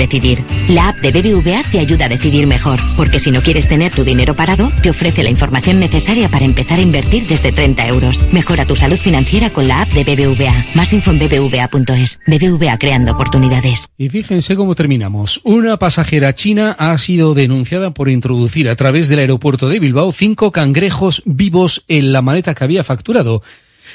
decidir. 0.00 0.42
La 0.68 0.88
app 0.88 0.98
de 0.98 1.12
BBVA 1.12 1.62
te 1.70 1.78
ayuda 1.78 2.06
a 2.06 2.08
decidir 2.08 2.46
mejor, 2.46 2.80
porque 2.96 3.20
si 3.20 3.30
no 3.30 3.42
quieres 3.42 3.68
tener 3.68 3.92
tu 3.92 4.02
dinero 4.02 4.34
parado, 4.34 4.70
te 4.82 4.90
ofrece 4.90 5.22
la 5.22 5.30
información 5.30 5.78
necesaria 5.78 6.28
para 6.28 6.44
empezar 6.44 6.78
a 6.78 6.82
invertir 6.82 7.26
desde 7.26 7.52
30 7.52 7.86
euros. 7.86 8.24
Mejora 8.32 8.66
tu 8.66 8.76
salud 8.76 8.98
financiera 8.98 9.50
con 9.50 9.68
la 9.68 9.82
app 9.82 9.92
de 9.92 10.04
BBVA. 10.04 10.66
Más 10.74 10.92
info 10.92 11.10
en 11.10 11.18
bbva.es. 11.18 12.18
BBVA 12.26 12.78
creando 12.78 13.12
oportunidades. 13.12 13.88
Y 13.98 14.08
fíjense 14.08 14.56
cómo 14.56 14.74
terminamos. 14.74 15.40
Una 15.44 15.78
pasajera 15.78 16.34
china 16.34 16.74
ha 16.78 16.96
sido 16.98 17.34
denunciada 17.34 17.92
por 17.92 18.08
introducir 18.08 18.68
a 18.68 18.76
través 18.76 19.08
del 19.08 19.18
aeropuerto 19.18 19.68
de 19.68 19.80
Bilbao 19.80 20.12
cinco 20.12 20.50
cangrejos 20.50 21.22
vivos 21.26 21.84
en 21.88 22.12
la 22.12 22.22
maleta 22.22 22.54
que 22.54 22.64
había 22.64 22.84
facturado. 22.84 23.42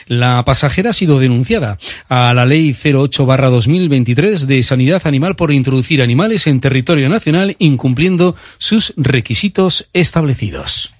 La 0.07 0.43
pasajera 0.45 0.91
ha 0.91 0.93
sido 0.93 1.19
denunciada 1.19 1.77
a 2.09 2.33
la 2.33 2.45
Ley 2.45 2.71
08-2023 2.71 4.45
de 4.45 4.63
Sanidad 4.63 5.01
Animal 5.05 5.35
por 5.35 5.51
introducir 5.51 6.01
animales 6.01 6.47
en 6.47 6.61
territorio 6.61 7.09
nacional 7.09 7.55
incumpliendo 7.59 8.35
sus 8.57 8.93
requisitos 8.97 9.89
establecidos. 9.93 10.93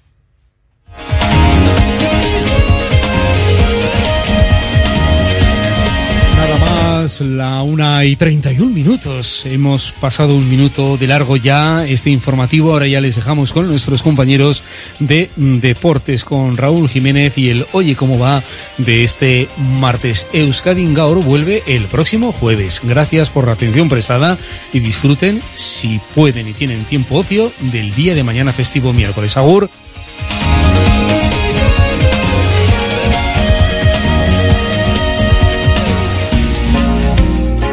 La 7.20 7.62
una 7.62 8.04
y 8.04 8.16
treinta 8.16 8.52
y 8.52 8.58
un 8.58 8.74
minutos. 8.74 9.46
Hemos 9.46 9.92
pasado 9.92 10.34
un 10.34 10.48
minuto 10.48 10.96
de 10.96 11.06
largo 11.06 11.36
ya 11.36 11.86
este 11.86 12.10
informativo. 12.10 12.72
Ahora 12.72 12.86
ya 12.86 13.00
les 13.00 13.16
dejamos 13.16 13.52
con 13.52 13.68
nuestros 13.68 14.02
compañeros 14.02 14.62
de 14.98 15.30
deportes, 15.36 16.24
con 16.24 16.56
Raúl 16.56 16.88
Jiménez 16.88 17.38
y 17.38 17.50
el 17.50 17.66
Oye 17.72 17.94
cómo 17.94 18.18
va 18.18 18.42
de 18.78 19.04
este 19.04 19.48
martes. 19.78 20.26
Euskadi 20.32 20.92
Gaur 20.92 21.22
vuelve 21.22 21.62
el 21.66 21.84
próximo 21.84 22.32
jueves. 22.32 22.80
Gracias 22.82 23.30
por 23.30 23.46
la 23.46 23.52
atención 23.52 23.88
prestada 23.88 24.36
y 24.72 24.80
disfruten, 24.80 25.40
si 25.54 26.00
pueden 26.14 26.48
y 26.48 26.52
tienen 26.52 26.84
tiempo 26.84 27.16
ocio, 27.16 27.52
del 27.60 27.94
día 27.94 28.14
de 28.14 28.24
mañana 28.24 28.52
festivo 28.52 28.92
miércoles. 28.92 29.36
Agur. 29.36 29.70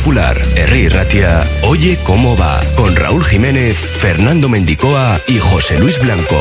Popular, 0.00 0.40
Herri 0.56 0.88
Ratia, 0.88 1.46
Oye 1.62 1.98
cómo 2.02 2.34
va, 2.34 2.58
con 2.74 2.96
Raúl 2.96 3.22
Jiménez, 3.22 3.76
Fernando 3.76 4.48
Mendicoa 4.48 5.20
y 5.28 5.38
José 5.38 5.78
Luis 5.78 6.00
Blanco. 6.00 6.40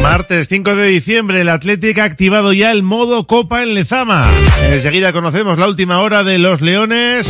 Martes 0.00 0.46
5 0.48 0.76
de 0.76 0.86
diciembre, 0.86 1.40
el 1.40 1.48
Atlético 1.48 2.00
ha 2.00 2.04
activado 2.04 2.52
ya 2.52 2.70
el 2.70 2.84
modo 2.84 3.26
Copa 3.26 3.64
en 3.64 3.74
Lezama. 3.74 4.32
Enseguida 4.62 5.12
conocemos 5.12 5.58
la 5.58 5.66
última 5.66 5.98
hora 5.98 6.22
de 6.22 6.38
los 6.38 6.60
Leones, 6.60 7.28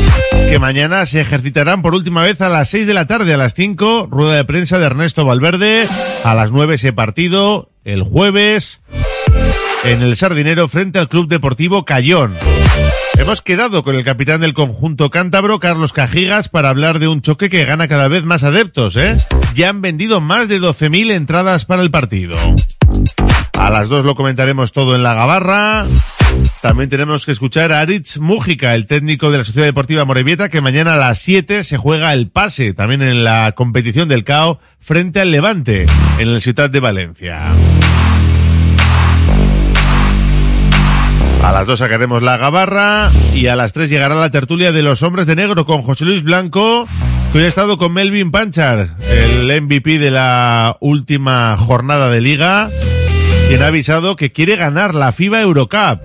que 0.50 0.58
mañana 0.58 1.06
se 1.06 1.22
ejercitarán 1.22 1.80
por 1.80 1.94
última 1.94 2.22
vez 2.22 2.42
a 2.42 2.50
las 2.50 2.68
6 2.68 2.86
de 2.86 2.94
la 2.94 3.06
tarde, 3.06 3.32
a 3.32 3.38
las 3.38 3.54
5, 3.54 4.08
rueda 4.10 4.36
de 4.36 4.44
prensa 4.44 4.78
de 4.78 4.84
Ernesto 4.84 5.24
Valverde, 5.24 5.86
a 6.22 6.34
las 6.34 6.52
9 6.52 6.74
ese 6.74 6.92
partido, 6.92 7.70
el 7.84 8.02
jueves, 8.02 8.82
en 9.84 10.02
el 10.02 10.16
Sardinero 10.16 10.68
frente 10.68 10.98
al 10.98 11.08
Club 11.08 11.28
Deportivo 11.28 11.84
Cayón. 11.84 12.34
Hemos 13.18 13.42
quedado 13.42 13.82
con 13.82 13.96
el 13.96 14.04
capitán 14.04 14.40
del 14.40 14.54
conjunto 14.54 15.10
cántabro, 15.10 15.58
Carlos 15.58 15.92
Cajigas, 15.92 16.48
para 16.48 16.68
hablar 16.68 16.98
de 16.98 17.08
un 17.08 17.22
choque 17.22 17.50
que 17.50 17.64
gana 17.64 17.88
cada 17.88 18.08
vez 18.08 18.24
más 18.24 18.44
adeptos, 18.44 18.96
¿eh? 18.96 19.16
Ya 19.54 19.68
han 19.68 19.82
vendido 19.82 20.20
más 20.20 20.48
de 20.48 20.60
12.000 20.60 21.12
entradas 21.12 21.64
para 21.64 21.82
el 21.82 21.90
partido. 21.90 22.36
A 23.58 23.70
las 23.70 23.88
dos 23.88 24.04
lo 24.04 24.14
comentaremos 24.14 24.72
todo 24.72 24.94
en 24.94 25.02
la 25.02 25.14
gabarra. 25.14 25.86
También 26.62 26.88
tenemos 26.88 27.26
que 27.26 27.32
escuchar 27.32 27.72
a 27.72 27.80
Aritz 27.80 28.18
Mújica, 28.18 28.74
el 28.74 28.86
técnico 28.86 29.30
de 29.30 29.38
la 29.38 29.44
Sociedad 29.44 29.66
Deportiva 29.66 30.04
Morevieta, 30.04 30.48
que 30.48 30.60
mañana 30.60 30.94
a 30.94 30.98
las 30.98 31.18
7 31.18 31.64
se 31.64 31.76
juega 31.76 32.12
el 32.12 32.28
pase, 32.28 32.72
también 32.72 33.02
en 33.02 33.24
la 33.24 33.52
competición 33.52 34.08
del 34.08 34.24
CAO, 34.24 34.60
frente 34.78 35.20
al 35.20 35.30
Levante, 35.30 35.86
en 36.18 36.28
el 36.28 36.40
Ciudad 36.40 36.70
de 36.70 36.80
Valencia. 36.80 37.42
A 41.50 41.52
las 41.52 41.66
dos 41.66 41.80
sacaremos 41.80 42.22
la 42.22 42.36
gabarra 42.36 43.10
y 43.34 43.48
a 43.48 43.56
las 43.56 43.72
tres 43.72 43.90
llegará 43.90 44.14
la 44.14 44.30
tertulia 44.30 44.70
de 44.70 44.84
los 44.84 45.02
hombres 45.02 45.26
de 45.26 45.34
negro 45.34 45.66
con 45.66 45.82
José 45.82 46.04
Luis 46.04 46.22
Blanco, 46.22 46.86
que 47.32 47.38
hoy 47.38 47.44
ha 47.44 47.48
estado 47.48 47.76
con 47.76 47.92
Melvin 47.92 48.30
Panchar, 48.30 48.94
el 49.10 49.60
MVP 49.60 49.98
de 49.98 50.12
la 50.12 50.76
última 50.78 51.56
jornada 51.56 52.08
de 52.08 52.20
liga, 52.20 52.70
quien 53.48 53.64
ha 53.64 53.66
avisado 53.66 54.14
que 54.14 54.30
quiere 54.30 54.54
ganar 54.54 54.94
la 54.94 55.10
FIBA 55.10 55.40
Eurocup. 55.40 56.00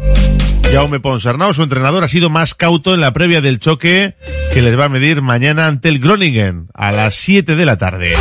Jaume 0.74 1.00
Ponsarnau, 1.00 1.54
su 1.54 1.62
entrenador, 1.62 2.04
ha 2.04 2.08
sido 2.08 2.32
más 2.32 2.56
cauto 2.56 2.96
en 2.96 3.02
la 3.02 3.14
previa 3.14 3.40
del 3.40 3.60
choque 3.60 4.16
que 4.52 4.64
les 4.64 4.78
va 4.78 4.86
a 4.86 4.90
medir 4.90 5.22
mañana 5.22 5.68
ante 5.68 5.90
el 5.90 6.00
Groningen 6.00 6.70
a 6.74 6.92
las 6.92 7.14
7 7.18 7.56
de 7.56 7.66
la 7.68 7.78
tarde 7.78 8.16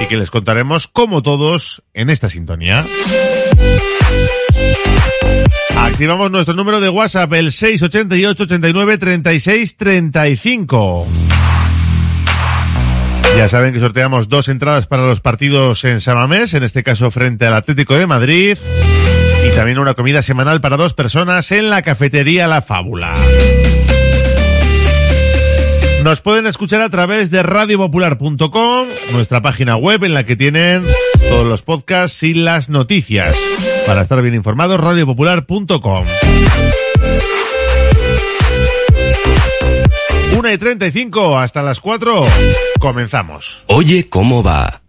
y 0.00 0.06
que 0.06 0.16
les 0.16 0.30
contaremos 0.30 0.88
como 0.88 1.20
todos 1.20 1.82
en 1.92 2.08
esta 2.08 2.30
sintonía. 2.30 2.82
Activamos 5.82 6.30
nuestro 6.30 6.54
número 6.54 6.80
de 6.80 6.88
WhatsApp, 6.88 7.32
el 7.32 7.50
688 7.50 8.44
89 8.44 8.98
36 8.98 9.76
35. 9.76 11.06
Ya 13.36 13.48
saben 13.48 13.74
que 13.74 13.80
sorteamos 13.80 14.28
dos 14.28 14.46
entradas 14.48 14.86
para 14.86 15.04
los 15.04 15.20
partidos 15.20 15.84
en 15.84 16.00
Samamés, 16.00 16.54
en 16.54 16.62
este 16.62 16.84
caso 16.84 17.10
frente 17.10 17.46
al 17.46 17.54
Atlético 17.54 17.94
de 17.94 18.06
Madrid, 18.06 18.56
y 19.44 19.50
también 19.56 19.80
una 19.80 19.94
comida 19.94 20.22
semanal 20.22 20.60
para 20.60 20.76
dos 20.76 20.94
personas 20.94 21.50
en 21.50 21.68
la 21.68 21.82
cafetería 21.82 22.46
La 22.46 22.62
Fábula. 22.62 23.14
Nos 26.04 26.20
pueden 26.20 26.46
escuchar 26.46 26.80
a 26.80 26.90
través 26.90 27.32
de 27.32 27.42
radiopopular.com, 27.42 28.86
nuestra 29.12 29.42
página 29.42 29.76
web 29.76 30.04
en 30.04 30.14
la 30.14 30.24
que 30.24 30.36
tienen 30.36 30.84
todos 31.28 31.46
los 31.46 31.62
podcasts 31.62 32.22
y 32.22 32.34
las 32.34 32.68
noticias. 32.68 33.34
Para 33.86 34.02
estar 34.02 34.20
bien 34.22 34.34
informados, 34.34 34.80
radiopopular.com. 34.80 36.06
Una 40.38 40.52
y 40.52 40.58
35 40.58 41.38
hasta 41.38 41.62
las 41.62 41.80
4. 41.80 42.24
Comenzamos. 42.80 43.64
Oye, 43.68 44.08
¿cómo 44.08 44.42
va? 44.42 44.82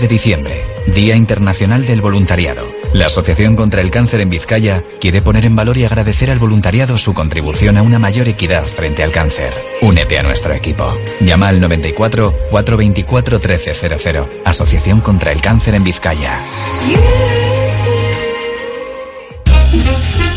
de 0.00 0.08
diciembre, 0.08 0.54
Día 0.86 1.14
Internacional 1.14 1.86
del 1.86 2.00
Voluntariado. 2.00 2.83
La 2.94 3.06
Asociación 3.06 3.56
contra 3.56 3.82
el 3.82 3.90
Cáncer 3.90 4.20
en 4.20 4.30
Vizcaya 4.30 4.84
quiere 5.00 5.20
poner 5.20 5.46
en 5.46 5.56
valor 5.56 5.76
y 5.76 5.84
agradecer 5.84 6.30
al 6.30 6.38
voluntariado 6.38 6.96
su 6.96 7.12
contribución 7.12 7.76
a 7.76 7.82
una 7.82 7.98
mayor 7.98 8.28
equidad 8.28 8.64
frente 8.64 9.02
al 9.02 9.10
cáncer. 9.10 9.52
Únete 9.82 10.16
a 10.16 10.22
nuestro 10.22 10.54
equipo. 10.54 10.96
Llama 11.20 11.48
al 11.48 11.60
94 11.60 12.32
424 12.52 13.38
1300. 13.40 14.26
Asociación 14.44 15.00
contra 15.00 15.32
el 15.32 15.40
Cáncer 15.40 15.74
en 15.74 15.82
Vizcaya. 15.82 16.38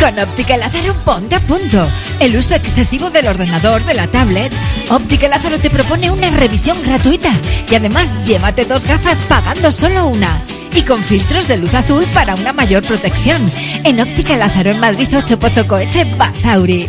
Con 0.00 0.16
Óptica 0.18 0.56
Lázaro 0.56 0.94
ponte 1.04 1.34
a 1.34 1.40
punto. 1.40 1.88
El 2.20 2.36
uso 2.36 2.54
excesivo 2.54 3.10
del 3.10 3.26
ordenador, 3.26 3.84
de 3.84 3.94
la 3.94 4.06
tablet. 4.06 4.52
Óptica 4.90 5.26
Lázaro 5.28 5.58
te 5.58 5.70
propone 5.70 6.10
una 6.10 6.30
revisión 6.30 6.80
gratuita 6.82 7.30
y 7.68 7.74
además 7.74 8.12
llévate 8.24 8.64
dos 8.64 8.86
gafas 8.86 9.20
pagando 9.22 9.72
solo 9.72 10.06
una. 10.06 10.40
Y 10.72 10.82
con 10.82 11.02
filtros 11.02 11.48
de 11.48 11.56
luz 11.56 11.74
azul 11.74 12.04
para 12.14 12.36
una 12.36 12.52
mayor 12.52 12.84
protección. 12.84 13.42
En 13.84 14.00
Óptica 14.00 14.36
Lázaro 14.36 14.70
en 14.70 14.78
Madrid 14.78 15.08
8 15.16 15.38
Pozo 15.38 15.66
Coeche 15.66 16.04
Basauri. 16.16 16.88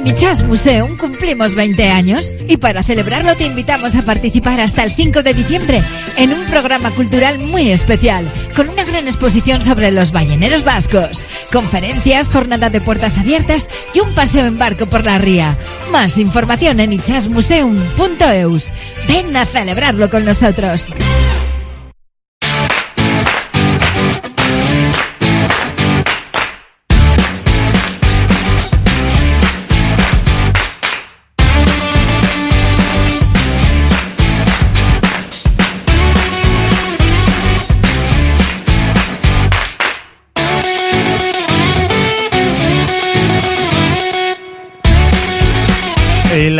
En 0.00 0.06
Ichas 0.06 0.44
Museum 0.44 0.96
cumplimos 0.96 1.54
20 1.54 1.90
años 1.90 2.34
y 2.48 2.56
para 2.56 2.82
celebrarlo 2.82 3.36
te 3.36 3.44
invitamos 3.44 3.94
a 3.96 4.02
participar 4.02 4.58
hasta 4.58 4.82
el 4.82 4.94
5 4.94 5.22
de 5.22 5.34
diciembre 5.34 5.82
en 6.16 6.32
un 6.32 6.42
programa 6.46 6.90
cultural 6.92 7.38
muy 7.38 7.68
especial 7.70 8.26
con 8.56 8.70
una 8.70 8.84
gran 8.84 9.06
exposición 9.06 9.60
sobre 9.60 9.90
los 9.90 10.10
balleneros 10.10 10.64
vascos, 10.64 11.26
conferencias, 11.52 12.30
jornada 12.30 12.70
de 12.70 12.80
puertas 12.80 13.18
abiertas 13.18 13.68
y 13.92 14.00
un 14.00 14.14
paseo 14.14 14.46
en 14.46 14.56
barco 14.56 14.86
por 14.86 15.04
la 15.04 15.18
ría. 15.18 15.58
Más 15.92 16.16
información 16.16 16.80
en 16.80 16.94
ichasmuseum.eus. 16.94 18.72
Ven 19.06 19.36
a 19.36 19.44
celebrarlo 19.44 20.08
con 20.08 20.24
nosotros. 20.24 20.88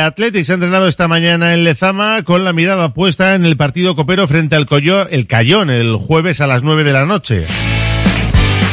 El 0.00 0.06
Athletic 0.06 0.44
se 0.46 0.52
ha 0.52 0.54
entrenado 0.54 0.88
esta 0.88 1.08
mañana 1.08 1.52
en 1.52 1.62
Lezama 1.62 2.22
con 2.22 2.42
la 2.42 2.54
mirada 2.54 2.94
puesta 2.94 3.34
en 3.34 3.44
el 3.44 3.58
partido 3.58 3.94
copero 3.94 4.26
frente 4.26 4.56
al 4.56 4.64
Coyo, 4.64 5.06
el 5.06 5.26
Cayón 5.26 5.68
el 5.68 5.94
jueves 5.96 6.40
a 6.40 6.46
las 6.46 6.62
9 6.62 6.84
de 6.84 6.92
la 6.94 7.04
noche. 7.04 7.44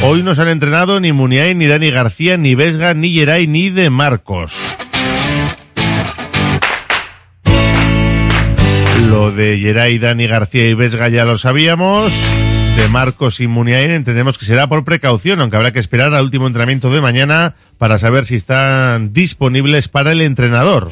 Hoy 0.04 0.24
no 0.24 0.36
se 0.36 0.44
han 0.44 0.48
entrenado 0.48 1.02
ni 1.02 1.12
Muniain, 1.12 1.58
ni 1.58 1.68
Dani 1.68 1.92
García, 1.92 2.38
ni 2.38 2.56
Vesga, 2.56 2.94
ni 2.94 3.12
Geray, 3.12 3.46
ni 3.46 3.70
De 3.70 3.90
Marcos. 3.90 4.54
Lo 9.10 9.30
de 9.34 9.60
Geray, 9.60 10.00
Dani 10.00 10.28
García 10.28 10.70
y 10.70 10.76
Vesga 10.76 11.10
ya 11.10 11.26
lo 11.26 11.38
sabíamos. 11.38 12.14
De 12.78 12.90
Marcos 12.90 13.40
y 13.40 13.48
Muniain 13.48 13.90
entendemos 13.90 14.38
que 14.38 14.46
será 14.46 14.68
por 14.68 14.84
precaución, 14.86 15.42
aunque 15.42 15.56
habrá 15.56 15.72
que 15.72 15.80
esperar 15.80 16.14
al 16.14 16.26
último 16.26 16.46
entrenamiento 16.46 16.92
de 16.92 17.02
mañana 17.02 17.56
para 17.80 17.98
saber 17.98 18.28
si 18.28 18.36
están 18.36 19.14
disponibles 19.14 19.88
para 19.88 20.12
el 20.12 20.22
entrenador. 20.22 20.92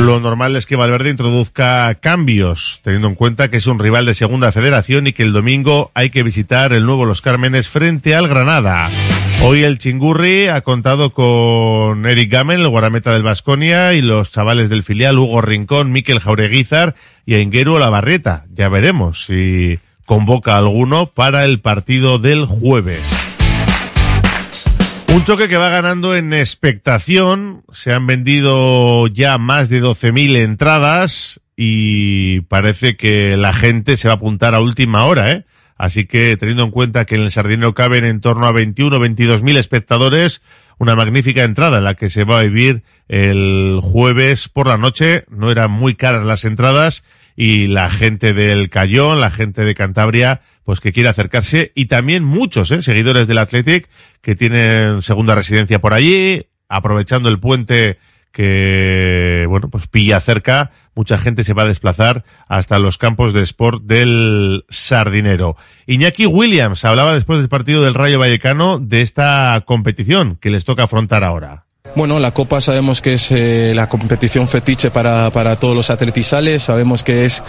Lo 0.00 0.18
normal 0.18 0.56
es 0.56 0.66
que 0.66 0.74
Valverde 0.74 1.10
introduzca 1.10 1.94
cambios, 2.00 2.80
teniendo 2.82 3.06
en 3.06 3.14
cuenta 3.14 3.48
que 3.48 3.58
es 3.58 3.66
un 3.68 3.78
rival 3.78 4.04
de 4.04 4.14
segunda 4.14 4.50
federación 4.50 5.06
y 5.06 5.12
que 5.12 5.22
el 5.22 5.32
domingo 5.32 5.92
hay 5.94 6.10
que 6.10 6.24
visitar 6.24 6.72
el 6.72 6.84
nuevo 6.84 7.06
Los 7.06 7.22
Cármenes 7.22 7.68
frente 7.68 8.16
al 8.16 8.26
Granada. 8.26 8.88
Hoy 9.42 9.62
el 9.62 9.78
Chingurri 9.78 10.48
ha 10.48 10.62
contado 10.62 11.10
con 11.10 12.06
Eric 12.06 12.32
Gamel, 12.32 12.62
el 12.62 12.68
guarameta 12.68 13.12
del 13.12 13.22
Vasconia, 13.22 13.94
y 13.94 14.02
los 14.02 14.32
chavales 14.32 14.68
del 14.68 14.82
filial 14.82 15.18
Hugo 15.18 15.42
Rincón, 15.42 15.92
Miquel 15.92 16.18
Jaureguizar 16.18 16.96
y 17.24 17.36
Enguero 17.36 17.78
Lavarrieta. 17.78 18.46
Ya 18.52 18.68
veremos 18.68 19.26
si 19.26 19.78
convoca 20.12 20.58
alguno 20.58 21.06
para 21.06 21.46
el 21.46 21.60
partido 21.60 22.18
del 22.18 22.44
jueves. 22.44 23.00
Un 25.08 25.24
choque 25.24 25.48
que 25.48 25.56
va 25.56 25.70
ganando 25.70 26.14
en 26.14 26.34
expectación. 26.34 27.64
Se 27.72 27.94
han 27.94 28.06
vendido 28.06 29.06
ya 29.06 29.38
más 29.38 29.70
de 29.70 29.82
12.000 29.82 30.36
entradas 30.36 31.40
y 31.56 32.42
parece 32.42 32.94
que 32.94 33.38
la 33.38 33.54
gente 33.54 33.96
se 33.96 34.08
va 34.08 34.12
a 34.12 34.16
apuntar 34.18 34.54
a 34.54 34.60
última 34.60 35.06
hora, 35.06 35.32
¿eh? 35.32 35.46
Así 35.78 36.04
que 36.04 36.36
teniendo 36.36 36.64
en 36.64 36.72
cuenta 36.72 37.06
que 37.06 37.14
en 37.14 37.22
el 37.22 37.32
Sardinero 37.32 37.72
caben 37.72 38.04
en 38.04 38.20
torno 38.20 38.46
a 38.46 38.52
21 38.52 38.94
o 38.94 39.00
22 39.00 39.42
mil 39.42 39.56
espectadores, 39.56 40.42
una 40.76 40.94
magnífica 40.94 41.42
entrada 41.42 41.78
en 41.78 41.84
la 41.84 41.94
que 41.94 42.10
se 42.10 42.24
va 42.24 42.40
a 42.40 42.42
vivir 42.42 42.82
el 43.08 43.78
jueves 43.80 44.50
por 44.50 44.66
la 44.66 44.76
noche. 44.76 45.24
No 45.30 45.50
eran 45.50 45.70
muy 45.70 45.94
caras 45.94 46.26
las 46.26 46.44
entradas 46.44 47.02
y 47.36 47.66
la 47.68 47.90
gente 47.90 48.32
del 48.32 48.70
Cayón, 48.70 49.20
la 49.20 49.30
gente 49.30 49.62
de 49.64 49.74
Cantabria, 49.74 50.40
pues 50.64 50.80
que 50.80 50.92
quiere 50.92 51.08
acercarse 51.08 51.72
y 51.74 51.86
también 51.86 52.24
muchos 52.24 52.70
¿eh? 52.70 52.82
seguidores 52.82 53.26
del 53.26 53.38
Athletic 53.38 53.88
que 54.20 54.34
tienen 54.34 55.02
segunda 55.02 55.34
residencia 55.34 55.80
por 55.80 55.94
allí, 55.94 56.46
aprovechando 56.68 57.28
el 57.28 57.40
puente 57.40 57.98
que, 58.32 59.44
bueno, 59.48 59.68
pues 59.68 59.86
pilla 59.86 60.18
cerca, 60.18 60.70
mucha 60.94 61.18
gente 61.18 61.44
se 61.44 61.52
va 61.52 61.62
a 61.62 61.66
desplazar 61.66 62.24
hasta 62.48 62.78
los 62.78 62.96
campos 62.96 63.32
de 63.32 63.42
sport 63.42 63.82
del 63.84 64.64
Sardinero. 64.70 65.56
Iñaki 65.86 66.26
Williams 66.26 66.84
hablaba 66.84 67.14
después 67.14 67.38
del 67.38 67.48
partido 67.48 67.82
del 67.82 67.94
Rayo 67.94 68.18
Vallecano 68.18 68.78
de 68.78 69.02
esta 69.02 69.62
competición 69.66 70.36
que 70.36 70.50
les 70.50 70.64
toca 70.64 70.84
afrontar 70.84 71.24
ahora. 71.24 71.66
Bueno, 71.94 72.18
la 72.20 72.32
Copa 72.32 72.60
sabemos 72.60 73.02
que 73.02 73.14
es 73.14 73.30
eh, 73.30 73.72
la 73.74 73.88
competición 73.88 74.48
fetiche 74.48 74.90
para, 74.90 75.30
para 75.30 75.56
todos 75.56 75.76
los 75.76 75.90
atletizales, 75.90 76.62
sabemos 76.62 77.02
que 77.02 77.26
es 77.26 77.42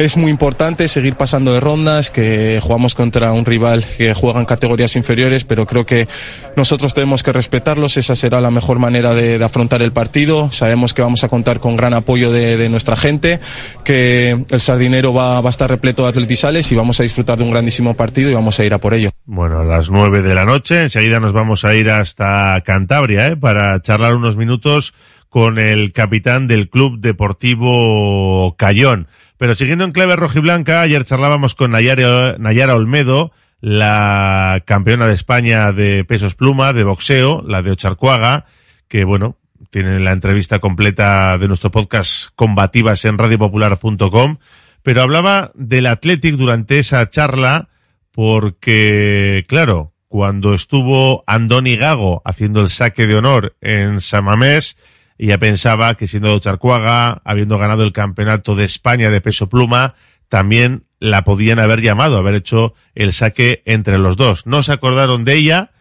es 0.00 0.16
muy 0.16 0.30
importante 0.30 0.88
seguir 0.88 1.14
pasando 1.14 1.52
de 1.52 1.60
rondas, 1.60 2.10
que 2.10 2.58
jugamos 2.62 2.94
contra 2.94 3.32
un 3.32 3.44
rival 3.44 3.84
que 3.84 4.14
juega 4.14 4.40
en 4.40 4.46
categorías 4.46 4.96
inferiores, 4.96 5.44
pero 5.44 5.66
creo 5.66 5.84
que 5.84 6.08
nosotros 6.56 6.94
tenemos 6.94 7.22
que 7.22 7.34
respetarlos, 7.34 7.98
esa 7.98 8.16
será 8.16 8.40
la 8.40 8.50
mejor 8.50 8.78
manera 8.78 9.12
de, 9.12 9.44
afrontar 9.44 9.82
el 9.82 9.92
partido. 9.92 10.50
Sabemos 10.52 10.94
que 10.94 11.02
vamos 11.02 11.22
a 11.22 11.28
contar 11.28 11.60
con 11.60 11.76
gran 11.76 11.92
apoyo 11.92 12.32
de, 12.32 12.56
de 12.56 12.70
nuestra 12.70 12.96
gente, 12.96 13.40
que 13.84 14.42
el 14.48 14.60
sardinero 14.60 15.12
va, 15.12 15.42
va, 15.42 15.50
a 15.50 15.50
estar 15.50 15.68
repleto 15.68 16.04
de 16.04 16.08
atletizales 16.08 16.72
y 16.72 16.76
vamos 16.76 16.98
a 16.98 17.02
disfrutar 17.02 17.36
de 17.36 17.44
un 17.44 17.50
grandísimo 17.50 17.92
partido 17.92 18.30
y 18.30 18.34
vamos 18.34 18.58
a 18.58 18.64
ir 18.64 18.72
a 18.72 18.78
por 18.78 18.94
ello. 18.94 19.10
Bueno, 19.26 19.58
a 19.58 19.64
las 19.64 19.90
nueve 19.90 20.22
de 20.22 20.34
la 20.34 20.46
noche, 20.46 20.80
enseguida 20.80 21.20
nos 21.20 21.34
vamos 21.34 21.66
a 21.66 21.74
ir 21.74 21.90
hasta 21.90 22.58
Cantabria 22.64 23.28
¿eh? 23.28 23.36
para 23.36 23.82
charlar 23.82 24.14
unos 24.14 24.36
minutos 24.36 24.94
con 25.28 25.58
el 25.58 25.92
capitán 25.92 26.48
del 26.48 26.70
Club 26.70 27.00
Deportivo 27.00 28.56
Cayón. 28.56 29.06
Pero 29.40 29.54
siguiendo 29.54 29.86
en 29.86 29.92
clave 29.92 30.16
rojiblanca, 30.16 30.82
ayer 30.82 31.02
charlábamos 31.02 31.54
con 31.54 31.70
Nayara, 31.70 32.74
Olmedo, 32.74 33.32
la 33.62 34.62
campeona 34.66 35.06
de 35.06 35.14
España 35.14 35.72
de 35.72 36.04
pesos 36.04 36.34
pluma, 36.34 36.74
de 36.74 36.84
boxeo, 36.84 37.42
la 37.48 37.62
de 37.62 37.70
Ocharcuaga, 37.70 38.44
que 38.86 39.04
bueno, 39.04 39.38
tiene 39.70 39.98
la 39.98 40.12
entrevista 40.12 40.58
completa 40.58 41.38
de 41.38 41.48
nuestro 41.48 41.70
podcast 41.70 42.28
combativas 42.36 43.06
en 43.06 43.16
radiopopular.com, 43.16 44.36
pero 44.82 45.00
hablaba 45.00 45.52
del 45.54 45.86
Athletic 45.86 46.34
durante 46.34 46.78
esa 46.78 47.08
charla 47.08 47.70
porque, 48.10 49.46
claro, 49.48 49.94
cuando 50.08 50.52
estuvo 50.52 51.24
Andoni 51.26 51.76
Gago 51.76 52.20
haciendo 52.26 52.60
el 52.60 52.68
saque 52.68 53.06
de 53.06 53.16
honor 53.16 53.56
en 53.62 54.02
Samamés, 54.02 54.76
ella 55.22 55.36
pensaba 55.36 55.96
que 55.96 56.08
siendo 56.08 56.38
Charcuaga, 56.38 57.20
habiendo 57.24 57.58
ganado 57.58 57.82
el 57.82 57.92
campeonato 57.92 58.56
de 58.56 58.64
España 58.64 59.10
de 59.10 59.20
peso 59.20 59.50
pluma, 59.50 59.94
también 60.30 60.84
la 60.98 61.24
podían 61.24 61.58
haber 61.58 61.82
llamado, 61.82 62.16
haber 62.16 62.36
hecho 62.36 62.72
el 62.94 63.12
saque 63.12 63.62
entre 63.66 63.98
los 63.98 64.16
dos. 64.16 64.46
No 64.46 64.62
se 64.62 64.72
acordaron 64.72 65.26
de 65.26 65.34
ella 65.34 65.72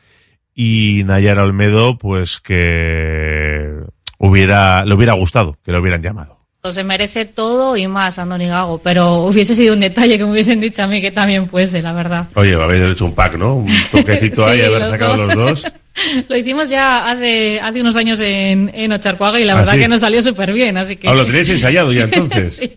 y 0.54 1.04
Nayara 1.06 1.44
Olmedo, 1.44 1.98
pues 1.98 2.42
que 2.42 3.76
hubiera, 4.18 4.84
le 4.84 4.94
hubiera 4.94 5.14
gustado 5.14 5.58
que 5.64 5.72
lo 5.72 5.80
hubieran 5.80 6.02
llamado. 6.02 6.39
Se 6.62 6.84
merece 6.84 7.24
todo 7.26 7.78
y 7.78 7.88
más 7.88 8.20
Andoni 8.20 8.48
Gago, 8.48 8.80
pero 8.80 9.24
hubiese 9.24 9.56
sido 9.56 9.74
un 9.74 9.80
detalle 9.80 10.18
que 10.18 10.26
me 10.26 10.32
hubiesen 10.32 10.60
dicho 10.60 10.84
a 10.84 10.88
mí 10.88 11.00
que 11.02 11.10
también 11.10 11.48
fuese, 11.48 11.82
la 11.82 11.94
verdad. 11.94 12.28
Oye, 12.36 12.54
habéis 12.54 12.84
hecho 12.84 13.06
un 13.06 13.16
pack, 13.16 13.36
¿no? 13.38 13.56
Un 13.56 13.68
toquecito 13.92 14.44
Sí, 14.46 14.50
ahí, 14.52 14.62
haber 14.62 14.82
los 14.82 14.90
sacado 14.90 15.18
dos. 15.18 15.36
los 15.36 15.36
dos. 15.64 15.66
Lo 16.30 16.38
hicimos 16.38 16.70
ya 16.70 17.10
hace, 17.12 17.60
hace 17.60 17.82
unos 17.82 17.96
años 17.96 18.20
en, 18.22 18.72
en 18.74 18.92
Ocharcuaga 18.92 19.40
y 19.40 19.46
la 19.46 19.54
¿Ah, 19.54 19.56
verdad 19.56 19.74
sí? 19.74 19.80
que 19.80 19.88
nos 19.88 20.02
salió 20.02 20.22
súper 20.22 20.54
bien, 20.54 20.78
así 20.78 20.96
que... 20.96 21.10
Ah, 21.10 21.14
lo 21.14 21.26
tenéis 21.26 21.50
ensayado 21.50 21.92
ya 21.92 22.04
entonces. 22.12 22.54
Sí, 22.58 22.72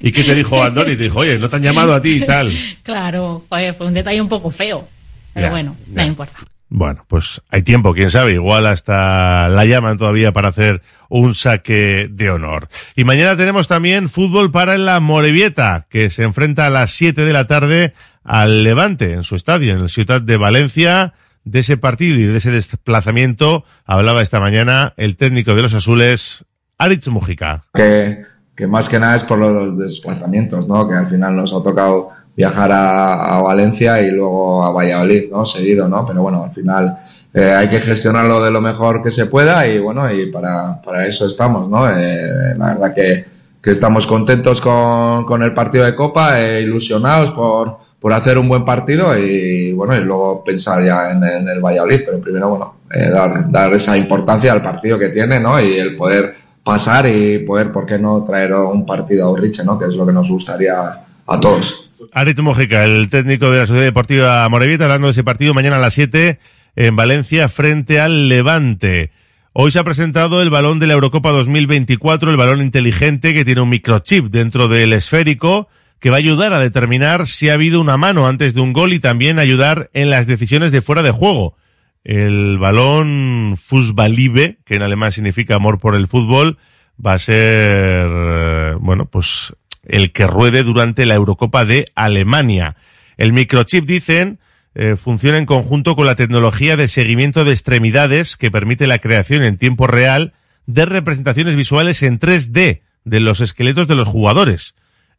¿Y 0.00 0.12
qué 0.12 0.22
te 0.22 0.34
dijo 0.34 0.62
Andoni? 0.62 0.94
Te 0.96 1.02
dijo, 1.04 1.18
oye, 1.20 1.38
no 1.38 1.48
te 1.48 1.56
han 1.56 1.62
llamado 1.62 1.92
a 1.94 2.00
ti 2.00 2.16
y 2.16 2.20
tal. 2.20 2.52
claro, 2.82 3.44
joder, 3.50 3.74
fue 3.74 3.86
un 3.86 3.94
detalle 3.94 4.20
un 4.20 4.28
poco 4.28 4.50
feo, 4.50 4.86
pero 5.34 5.46
Ya, 5.46 5.50
bueno, 5.50 5.76
ya. 5.94 6.02
no 6.02 6.08
importa. 6.08 6.34
Bueno, 6.76 7.04
pues 7.06 7.40
hay 7.50 7.62
tiempo, 7.62 7.94
quién 7.94 8.10
sabe, 8.10 8.32
igual 8.32 8.66
hasta 8.66 9.48
la 9.48 9.64
llaman 9.64 9.96
todavía 9.96 10.32
para 10.32 10.48
hacer 10.48 10.82
un 11.08 11.36
saque 11.36 12.08
de 12.10 12.30
honor. 12.30 12.68
Y 12.96 13.04
mañana 13.04 13.36
tenemos 13.36 13.68
también 13.68 14.08
fútbol 14.08 14.50
para 14.50 14.76
la 14.76 14.98
Morevieta, 14.98 15.86
que 15.88 16.10
se 16.10 16.24
enfrenta 16.24 16.66
a 16.66 16.70
las 16.70 16.90
7 16.90 17.24
de 17.24 17.32
la 17.32 17.46
tarde 17.46 17.94
al 18.24 18.64
Levante 18.64 19.12
en 19.12 19.22
su 19.22 19.36
estadio, 19.36 19.72
en 19.72 19.82
el 19.82 19.88
Ciudad 19.88 20.20
de 20.20 20.36
Valencia. 20.36 21.14
De 21.44 21.60
ese 21.60 21.76
partido 21.76 22.18
y 22.18 22.24
de 22.24 22.38
ese 22.38 22.50
desplazamiento 22.50 23.64
hablaba 23.84 24.20
esta 24.20 24.40
mañana 24.40 24.94
el 24.96 25.16
técnico 25.16 25.54
de 25.54 25.62
los 25.62 25.74
azules, 25.74 26.44
Aritz 26.76 27.06
Mujica. 27.06 27.62
que 27.72 28.66
más 28.66 28.88
que 28.88 28.98
nada 28.98 29.14
es 29.14 29.22
por 29.22 29.38
los 29.38 29.78
desplazamientos, 29.78 30.66
¿no? 30.66 30.88
Que 30.88 30.94
al 30.94 31.08
final 31.08 31.36
nos 31.36 31.52
ha 31.52 31.62
tocado 31.62 32.10
viajar 32.36 32.72
a, 32.72 33.36
a 33.36 33.42
Valencia 33.42 34.00
y 34.00 34.10
luego 34.10 34.64
a 34.64 34.70
Valladolid, 34.70 35.30
¿no? 35.30 35.46
Seguido, 35.46 35.88
¿no? 35.88 36.04
Pero 36.06 36.22
bueno, 36.22 36.44
al 36.44 36.50
final 36.50 36.98
eh, 37.32 37.52
hay 37.52 37.68
que 37.68 37.80
gestionarlo 37.80 38.42
de 38.42 38.50
lo 38.50 38.60
mejor 38.60 39.02
que 39.02 39.10
se 39.10 39.26
pueda 39.26 39.66
y 39.66 39.78
bueno, 39.78 40.12
y 40.12 40.30
para, 40.30 40.80
para 40.80 41.06
eso 41.06 41.26
estamos, 41.26 41.68
¿no? 41.68 41.88
Eh, 41.90 42.54
la 42.56 42.74
verdad 42.74 42.94
que, 42.94 43.24
que 43.60 43.70
estamos 43.70 44.06
contentos 44.06 44.60
con, 44.60 45.24
con 45.24 45.42
el 45.42 45.52
partido 45.52 45.84
de 45.84 45.94
Copa, 45.94 46.40
e 46.40 46.62
ilusionados 46.62 47.32
por, 47.32 47.78
por 47.98 48.12
hacer 48.12 48.38
un 48.38 48.48
buen 48.48 48.64
partido 48.64 49.18
y 49.18 49.72
bueno, 49.72 49.96
y 49.96 50.00
luego 50.00 50.44
pensar 50.44 50.84
ya 50.84 51.10
en, 51.10 51.24
en 51.24 51.48
el 51.48 51.60
Valladolid, 51.60 52.02
pero 52.04 52.20
primero, 52.20 52.50
bueno, 52.50 52.74
eh, 52.92 53.10
dar, 53.10 53.50
dar 53.50 53.72
esa 53.74 53.96
importancia 53.96 54.52
al 54.52 54.62
partido 54.62 54.98
que 54.98 55.08
tiene, 55.08 55.40
¿no? 55.40 55.60
Y 55.60 55.72
el 55.72 55.96
poder 55.96 56.34
pasar 56.62 57.06
y 57.06 57.40
poder, 57.40 57.72
¿por 57.72 57.84
qué 57.84 57.98
no 57.98 58.24
traer 58.24 58.54
un 58.54 58.86
partido 58.86 59.26
a 59.26 59.30
Urriche, 59.30 59.64
¿no? 59.64 59.78
Que 59.78 59.86
es 59.86 59.94
lo 59.94 60.06
que 60.06 60.12
nos 60.12 60.30
gustaría 60.30 61.00
a 61.26 61.40
todos. 61.40 61.83
Aritz 62.12 62.40
Mujica, 62.40 62.84
el 62.84 63.08
técnico 63.08 63.50
de 63.50 63.58
la 63.58 63.66
Sociedad 63.66 63.86
Deportiva 63.86 64.48
Morevieta, 64.48 64.84
hablando 64.84 65.08
de 65.08 65.12
ese 65.12 65.24
partido 65.24 65.54
mañana 65.54 65.76
a 65.76 65.80
las 65.80 65.94
7 65.94 66.38
en 66.76 66.96
Valencia 66.96 67.48
frente 67.48 68.00
al 68.00 68.28
Levante. 68.28 69.10
Hoy 69.52 69.70
se 69.70 69.78
ha 69.78 69.84
presentado 69.84 70.42
el 70.42 70.50
balón 70.50 70.80
de 70.80 70.86
la 70.86 70.94
Eurocopa 70.94 71.30
2024, 71.30 72.30
el 72.30 72.36
balón 72.36 72.60
inteligente 72.60 73.32
que 73.32 73.44
tiene 73.44 73.60
un 73.60 73.68
microchip 73.68 74.26
dentro 74.26 74.68
del 74.68 74.92
esférico 74.92 75.68
que 76.00 76.10
va 76.10 76.16
a 76.16 76.18
ayudar 76.18 76.52
a 76.52 76.58
determinar 76.58 77.26
si 77.26 77.48
ha 77.48 77.54
habido 77.54 77.80
una 77.80 77.96
mano 77.96 78.26
antes 78.26 78.54
de 78.54 78.60
un 78.60 78.72
gol 78.72 78.92
y 78.92 78.98
también 78.98 79.38
ayudar 79.38 79.90
en 79.94 80.10
las 80.10 80.26
decisiones 80.26 80.72
de 80.72 80.82
fuera 80.82 81.02
de 81.02 81.12
juego. 81.12 81.56
El 82.02 82.58
balón 82.58 83.56
Fußballliebe, 83.56 84.58
que 84.64 84.74
en 84.76 84.82
alemán 84.82 85.12
significa 85.12 85.54
amor 85.54 85.78
por 85.78 85.94
el 85.94 86.08
fútbol, 86.08 86.58
va 87.04 87.14
a 87.14 87.18
ser, 87.18 88.08
eh, 88.10 88.74
bueno, 88.80 89.06
pues 89.06 89.54
el 89.86 90.12
que 90.12 90.26
ruede 90.26 90.62
durante 90.62 91.06
la 91.06 91.14
Eurocopa 91.14 91.64
de 91.64 91.86
Alemania. 91.94 92.76
El 93.16 93.32
microchip, 93.32 93.86
dicen, 93.86 94.38
eh, 94.74 94.96
funciona 94.96 95.38
en 95.38 95.46
conjunto 95.46 95.94
con 95.94 96.06
la 96.06 96.16
tecnología 96.16 96.76
de 96.76 96.88
seguimiento 96.88 97.44
de 97.44 97.52
extremidades 97.52 98.36
que 98.36 98.50
permite 98.50 98.86
la 98.86 98.98
creación 98.98 99.42
en 99.42 99.56
tiempo 99.56 99.86
real 99.86 100.32
de 100.66 100.86
representaciones 100.86 101.54
visuales 101.54 102.02
en 102.02 102.18
3D 102.18 102.82
de 103.04 103.20
los 103.20 103.40
esqueletos 103.40 103.86
de 103.86 103.94
los 103.94 104.08
jugadores. 104.08 104.74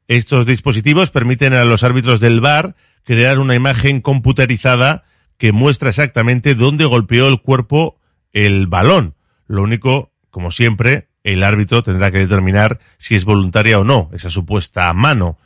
Estos 0.07 0.45
dispositivos 0.45 1.09
permiten 1.09 1.53
a 1.53 1.65
los 1.65 1.83
árbitros 1.83 2.19
del 2.19 2.41
VAR 2.41 2.75
crear 3.03 3.39
una 3.39 3.55
imagen 3.55 4.01
computerizada 4.01 5.05
que 5.37 5.51
muestra 5.51 5.89
exactamente 5.89 6.55
dónde 6.55 6.85
golpeó 6.85 7.27
el 7.27 7.41
cuerpo 7.41 7.97
el 8.33 8.67
balón. 8.67 9.15
Lo 9.47 9.61
único, 9.61 10.11
como 10.29 10.51
siempre, 10.51 11.07
el 11.25 11.43
árbitro 11.43 11.83
tendrá 11.83 12.11
que 12.11 12.19
determinar 12.19 12.79
si 12.97 13.15
es 13.15 13.25
voluntaria 13.25 13.79
o 13.79 13.83
no 13.83 14.09
esa 14.13 14.29
supuesta 14.29 14.93
mano. 14.93 15.37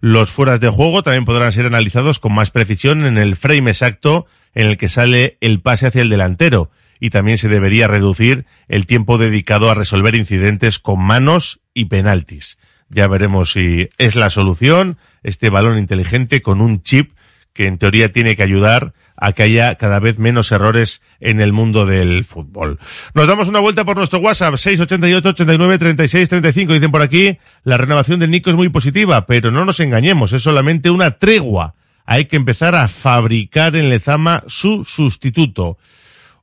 Los 0.00 0.30
fueras 0.30 0.60
de 0.60 0.70
juego 0.70 1.02
también 1.02 1.26
podrán 1.26 1.52
ser 1.52 1.66
analizados 1.66 2.18
con 2.18 2.32
más 2.32 2.50
precisión 2.50 3.04
en 3.04 3.18
el 3.18 3.36
frame 3.36 3.70
exacto 3.70 4.26
en 4.54 4.66
el 4.66 4.78
que 4.78 4.88
sale 4.88 5.36
el 5.42 5.60
pase 5.60 5.86
hacia 5.86 6.02
el 6.02 6.08
delantero 6.08 6.70
y 6.98 7.10
también 7.10 7.36
se 7.36 7.48
debería 7.48 7.86
reducir 7.86 8.46
el 8.68 8.86
tiempo 8.86 9.18
dedicado 9.18 9.70
a 9.70 9.74
resolver 9.74 10.14
incidentes 10.14 10.78
con 10.78 11.00
manos 11.00 11.60
y 11.74 11.84
penaltis. 11.84 12.56
Ya 12.88 13.06
veremos 13.06 13.52
si 13.52 13.90
es 13.98 14.16
la 14.16 14.30
solución 14.30 14.96
este 15.22 15.50
balón 15.50 15.76
inteligente 15.76 16.40
con 16.40 16.62
un 16.62 16.82
chip 16.82 17.12
que 17.56 17.66
en 17.66 17.78
teoría 17.78 18.12
tiene 18.12 18.36
que 18.36 18.42
ayudar 18.42 18.92
a 19.16 19.32
que 19.32 19.42
haya 19.42 19.76
cada 19.76 19.98
vez 19.98 20.18
menos 20.18 20.52
errores 20.52 21.00
en 21.20 21.40
el 21.40 21.54
mundo 21.54 21.86
del 21.86 22.24
fútbol. 22.24 22.78
Nos 23.14 23.26
damos 23.26 23.48
una 23.48 23.60
vuelta 23.60 23.86
por 23.86 23.96
nuestro 23.96 24.18
WhatsApp, 24.18 24.56
688 24.56 25.30
89 25.30 25.78
36 25.78 26.28
35. 26.28 26.74
Dicen 26.74 26.92
por 26.92 27.00
aquí, 27.00 27.38
la 27.64 27.78
renovación 27.78 28.20
del 28.20 28.30
Nico 28.30 28.50
es 28.50 28.56
muy 28.56 28.68
positiva, 28.68 29.26
pero 29.26 29.50
no 29.50 29.64
nos 29.64 29.80
engañemos, 29.80 30.34
es 30.34 30.42
solamente 30.42 30.90
una 30.90 31.12
tregua. 31.12 31.74
Hay 32.04 32.26
que 32.26 32.36
empezar 32.36 32.74
a 32.74 32.88
fabricar 32.88 33.74
en 33.74 33.88
Lezama 33.88 34.44
su 34.46 34.84
sustituto. 34.84 35.78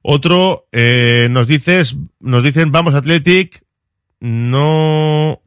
Otro, 0.02 0.66
eh, 0.72 1.28
nos 1.30 1.48
dices, 1.48 1.96
nos 2.20 2.44
dicen, 2.44 2.72
vamos 2.72 2.96
Athletic, 2.96 3.64
no, 4.20 5.42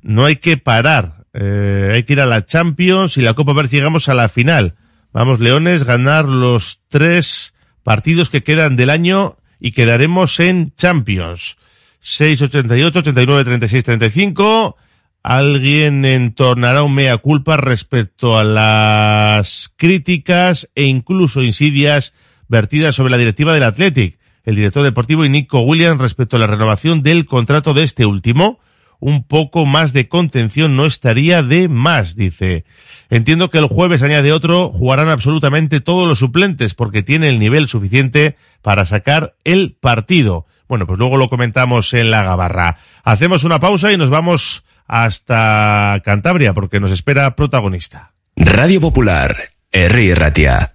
no 0.00 0.24
hay 0.24 0.36
que 0.36 0.56
parar. 0.56 1.17
Eh, 1.40 1.92
hay 1.94 2.02
que 2.02 2.14
ir 2.14 2.20
a 2.20 2.26
la 2.26 2.44
Champions 2.46 3.16
y 3.16 3.20
la 3.20 3.34
Copa 3.34 3.52
a 3.52 3.54
ver 3.54 3.68
si 3.68 3.76
llegamos 3.76 4.08
a 4.08 4.14
la 4.14 4.28
final. 4.28 4.74
Vamos, 5.12 5.38
Leones, 5.38 5.84
ganar 5.84 6.24
los 6.24 6.80
tres 6.88 7.54
partidos 7.84 8.28
que 8.28 8.42
quedan 8.42 8.74
del 8.74 8.90
año 8.90 9.36
y 9.60 9.70
quedaremos 9.70 10.40
en 10.40 10.74
Champions. 10.74 11.56
688, 12.00 12.98
89, 12.98 13.44
36, 13.44 13.84
35. 13.84 14.76
Alguien 15.22 16.04
entornará 16.04 16.82
un 16.82 16.94
mea 16.94 17.18
culpa 17.18 17.56
respecto 17.56 18.36
a 18.36 18.42
las 18.42 19.72
críticas 19.76 20.68
e 20.74 20.84
incluso 20.84 21.42
insidias 21.42 22.14
vertidas 22.48 22.96
sobre 22.96 23.12
la 23.12 23.16
directiva 23.16 23.52
del 23.52 23.62
Athletic. 23.62 24.18
El 24.44 24.56
director 24.56 24.82
deportivo 24.82 25.24
y 25.24 25.28
Nico 25.28 25.60
Williams 25.60 26.00
respecto 26.00 26.34
a 26.34 26.40
la 26.40 26.46
renovación 26.48 27.02
del 27.02 27.26
contrato 27.26 27.74
de 27.74 27.84
este 27.84 28.06
último 28.06 28.58
un 29.00 29.24
poco 29.24 29.66
más 29.66 29.92
de 29.92 30.08
contención 30.08 30.76
no 30.76 30.86
estaría 30.86 31.42
de 31.42 31.68
más, 31.68 32.16
dice. 32.16 32.64
Entiendo 33.10 33.50
que 33.50 33.58
el 33.58 33.66
jueves, 33.66 34.02
añade 34.02 34.32
otro, 34.32 34.70
jugarán 34.70 35.08
absolutamente 35.08 35.80
todos 35.80 36.08
los 36.08 36.18
suplentes 36.18 36.74
porque 36.74 37.02
tiene 37.02 37.28
el 37.28 37.38
nivel 37.38 37.68
suficiente 37.68 38.36
para 38.62 38.84
sacar 38.84 39.34
el 39.44 39.76
partido. 39.80 40.46
Bueno, 40.68 40.86
pues 40.86 40.98
luego 40.98 41.16
lo 41.16 41.28
comentamos 41.28 41.94
en 41.94 42.10
la 42.10 42.22
gabarra. 42.22 42.76
Hacemos 43.04 43.44
una 43.44 43.60
pausa 43.60 43.92
y 43.92 43.96
nos 43.96 44.10
vamos 44.10 44.64
hasta 44.86 46.00
Cantabria, 46.04 46.54
porque 46.54 46.80
nos 46.80 46.90
espera 46.90 47.36
protagonista. 47.36 48.12
Radio 48.36 48.80
Popular, 48.80 49.36
Herri 49.70 50.14
Ratia. 50.14 50.74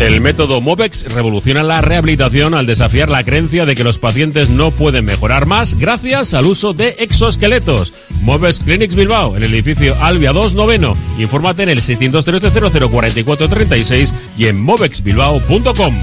El 0.00 0.22
método 0.22 0.62
MOVEX 0.62 1.12
revoluciona 1.12 1.62
la 1.62 1.82
rehabilitación 1.82 2.54
al 2.54 2.64
desafiar 2.64 3.10
la 3.10 3.22
creencia 3.22 3.66
de 3.66 3.76
que 3.76 3.84
los 3.84 3.98
pacientes 3.98 4.48
no 4.48 4.70
pueden 4.70 5.04
mejorar 5.04 5.44
más 5.44 5.74
gracias 5.74 6.32
al 6.32 6.46
uso 6.46 6.72
de 6.72 6.96
exoesqueletos. 7.00 7.92
MOVEX 8.22 8.60
Clinics 8.60 8.94
Bilbao, 8.94 9.36
en 9.36 9.42
el 9.42 9.52
edificio 9.52 9.94
Albia 10.00 10.32
2 10.32 10.54
Noveno. 10.54 10.96
Infórmate 11.18 11.64
en 11.64 11.68
el 11.68 11.82
613 11.82 12.50
004436 12.50 14.14
y 14.38 14.46
en 14.46 14.58
movexbilbao.com. 14.62 15.94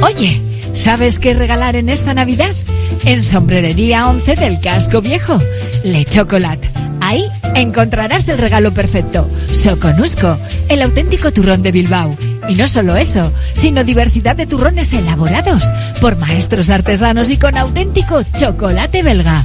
Oye, 0.00 0.40
¿sabes 0.72 1.18
qué 1.18 1.34
regalar 1.34 1.76
en 1.76 1.90
esta 1.90 2.14
Navidad? 2.14 2.56
En 3.04 3.22
Sombrerería 3.24 4.08
11 4.08 4.36
del 4.36 4.58
Casco 4.60 5.02
Viejo. 5.02 5.38
Le 5.84 6.06
Chocolate. 6.06 6.89
Ahí 7.10 7.28
encontrarás 7.56 8.28
el 8.28 8.38
regalo 8.38 8.72
perfecto. 8.72 9.28
Soconusco, 9.52 10.38
el 10.68 10.80
auténtico 10.80 11.32
turrón 11.32 11.60
de 11.60 11.72
Bilbao. 11.72 12.16
Y 12.48 12.54
no 12.54 12.68
solo 12.68 12.96
eso, 12.96 13.32
sino 13.52 13.82
diversidad 13.82 14.36
de 14.36 14.46
turrones 14.46 14.92
elaborados 14.92 15.64
por 16.00 16.16
maestros 16.16 16.70
artesanos 16.70 17.30
y 17.30 17.36
con 17.36 17.58
auténtico 17.58 18.22
chocolate 18.38 19.02
belga. 19.02 19.44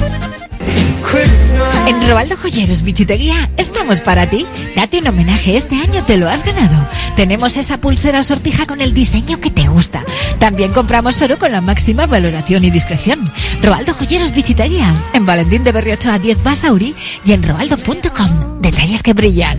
En 1.87 2.07
Robaldo 2.07 2.37
Joyeros 2.37 2.83
Bichitería 2.83 3.49
estamos 3.57 4.01
para 4.01 4.29
ti. 4.29 4.45
Date 4.75 4.99
un 4.99 5.07
homenaje, 5.07 5.57
este 5.57 5.75
año 5.75 6.03
te 6.05 6.17
lo 6.17 6.29
has 6.29 6.45
ganado. 6.45 6.87
Tenemos 7.15 7.57
esa 7.57 7.79
pulsera 7.79 8.23
sortija 8.23 8.65
con 8.65 8.81
el 8.81 8.93
diseño 8.93 9.39
que 9.39 9.49
te 9.49 9.67
gusta. 9.67 10.03
También 10.39 10.71
compramos 10.71 11.21
oro 11.21 11.37
con 11.37 11.51
la 11.51 11.61
máxima 11.61 12.05
valoración 12.05 12.63
y 12.63 12.71
discreción. 12.71 13.19
Robaldo 13.61 13.93
Joyeros 13.93 14.31
Bichitería, 14.31 14.93
en 15.13 15.25
Valentín 15.25 15.63
de 15.63 15.71
Berriocho 15.71 16.11
a 16.11 16.19
10 16.19 16.43
Basauri 16.43 16.95
y 17.25 17.31
en 17.33 17.43
robaldo.com. 17.43 18.61
Detalles 18.61 19.03
que 19.03 19.13
brillan. 19.13 19.57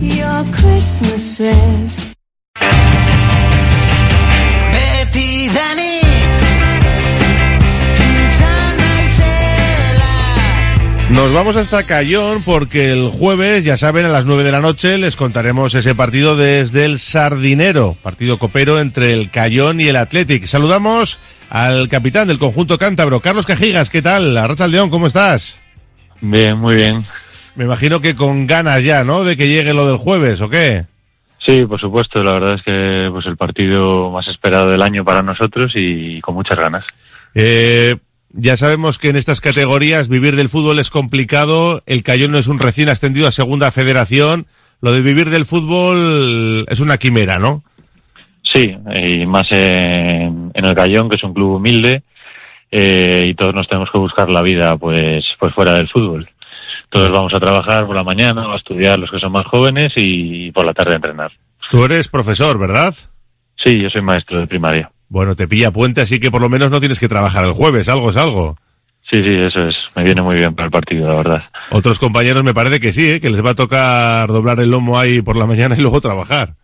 Nos 11.11 11.33
vamos 11.33 11.57
hasta 11.57 11.83
Cayón 11.83 12.41
porque 12.43 12.91
el 12.91 13.09
jueves, 13.09 13.63
ya 13.63 13.77
saben, 13.77 14.05
a 14.05 14.09
las 14.09 14.25
9 14.25 14.43
de 14.43 14.51
la 14.51 14.61
noche 14.61 14.97
les 14.97 15.15
contaremos 15.15 15.75
ese 15.75 15.93
partido 15.93 16.35
desde 16.35 16.85
el 16.85 16.97
Sardinero, 16.97 17.95
partido 18.01 18.39
copero 18.39 18.79
entre 18.79 19.13
el 19.13 19.29
Cayón 19.29 19.79
y 19.79 19.85
el 19.87 19.95
Athletic. 19.95 20.45
Saludamos 20.45 21.19
al 21.49 21.87
capitán 21.87 22.27
del 22.27 22.39
conjunto 22.39 22.77
cántabro, 22.77 23.19
Carlos 23.19 23.45
Cajigas, 23.45 23.89
¿qué 23.89 24.01
tal? 24.01 24.35
Arracha 24.35 24.67
León, 24.67 24.89
¿cómo 24.89 25.05
estás? 25.05 25.61
Bien, 26.21 26.57
muy 26.57 26.75
bien. 26.75 27.05
Me 27.55 27.65
imagino 27.65 28.01
que 28.01 28.15
con 28.15 28.47
ganas 28.47 28.83
ya, 28.83 29.03
¿no? 29.03 29.23
De 29.23 29.37
que 29.37 29.47
llegue 29.47 29.73
lo 29.73 29.85
del 29.85 29.97
jueves, 29.97 30.41
¿o 30.41 30.49
qué? 30.49 30.85
Sí, 31.45 31.65
por 31.65 31.79
supuesto. 31.79 32.23
La 32.23 32.33
verdad 32.33 32.55
es 32.55 32.63
que 32.63 33.09
pues 33.11 33.25
el 33.25 33.37
partido 33.37 34.09
más 34.09 34.27
esperado 34.27 34.69
del 34.69 34.81
año 34.81 35.03
para 35.03 35.21
nosotros 35.21 35.73
y 35.75 36.21
con 36.21 36.33
muchas 36.33 36.57
ganas. 36.57 36.85
Eh, 37.35 37.97
ya 38.33 38.57
sabemos 38.57 38.97
que 38.99 39.09
en 39.09 39.15
estas 39.15 39.41
categorías 39.41 40.09
vivir 40.09 40.35
del 40.35 40.49
fútbol 40.49 40.79
es 40.79 40.89
complicado. 40.89 41.83
El 41.85 42.03
Cayón 42.03 42.31
no 42.31 42.39
es 42.39 42.47
un 42.47 42.59
recién 42.59 42.89
ascendido 42.89 43.27
a 43.27 43.31
segunda 43.31 43.71
federación. 43.71 44.47
Lo 44.81 44.91
de 44.91 45.01
vivir 45.01 45.29
del 45.29 45.45
fútbol 45.45 46.65
es 46.67 46.79
una 46.79 46.97
quimera, 46.97 47.39
¿no? 47.39 47.63
Sí, 48.41 48.75
y 49.03 49.25
más 49.25 49.47
en, 49.51 50.51
en 50.53 50.65
el 50.65 50.75
Cayón, 50.75 51.09
que 51.09 51.15
es 51.15 51.23
un 51.23 51.33
club 51.33 51.55
humilde, 51.55 52.03
eh, 52.69 53.23
y 53.27 53.35
todos 53.35 53.53
nos 53.53 53.67
tenemos 53.67 53.89
que 53.91 53.99
buscar 53.99 54.29
la 54.29 54.41
vida 54.41 54.75
pues, 54.77 55.23
pues 55.39 55.53
fuera 55.53 55.73
del 55.75 55.87
fútbol. 55.89 56.27
Todos 56.89 57.09
vamos 57.09 57.33
a 57.33 57.39
trabajar 57.39 57.85
por 57.85 57.95
la 57.95 58.03
mañana, 58.03 58.51
a 58.51 58.57
estudiar 58.57 58.97
los 58.99 59.11
que 59.11 59.19
son 59.19 59.31
más 59.31 59.45
jóvenes 59.45 59.93
y 59.95 60.51
por 60.51 60.65
la 60.65 60.73
tarde 60.73 60.93
a 60.93 60.95
entrenar. 60.95 61.31
Tú 61.69 61.85
eres 61.85 62.09
profesor, 62.09 62.57
¿verdad? 62.57 62.93
Sí, 63.63 63.79
yo 63.79 63.89
soy 63.89 64.01
maestro 64.01 64.39
de 64.39 64.47
primaria. 64.47 64.91
Bueno, 65.13 65.35
te 65.35 65.47
pilla 65.47 65.69
puente, 65.69 66.01
así 66.01 66.19
que 66.19 66.31
por 66.31 66.41
lo 66.41 66.49
menos 66.49 66.71
no 66.71 66.79
tienes 66.79 66.99
que 66.99 67.07
trabajar 67.07 67.45
el 67.45 67.51
jueves, 67.51 67.87
algo 67.87 68.09
es 68.09 68.17
algo. 68.17 68.57
Sí, 69.07 69.17
sí, 69.17 69.29
eso 69.29 69.67
es. 69.67 69.75
Me 69.95 70.03
viene 70.03 70.23
muy 70.23 70.35
bien 70.37 70.55
para 70.55 70.65
el 70.65 70.71
partido, 70.71 71.07
la 71.07 71.13
verdad. 71.13 71.43
Otros 71.69 71.99
compañeros 71.99 72.43
me 72.43 72.55
parece 72.55 72.79
que 72.79 72.91
sí, 72.91 73.11
¿eh? 73.11 73.19
que 73.21 73.29
les 73.29 73.45
va 73.45 73.51
a 73.51 73.55
tocar 73.55 74.27
doblar 74.29 74.59
el 74.59 74.71
lomo 74.71 74.99
ahí 74.99 75.21
por 75.21 75.35
la 75.35 75.45
mañana 75.45 75.75
y 75.77 75.81
luego 75.81 76.01
trabajar. 76.01 76.55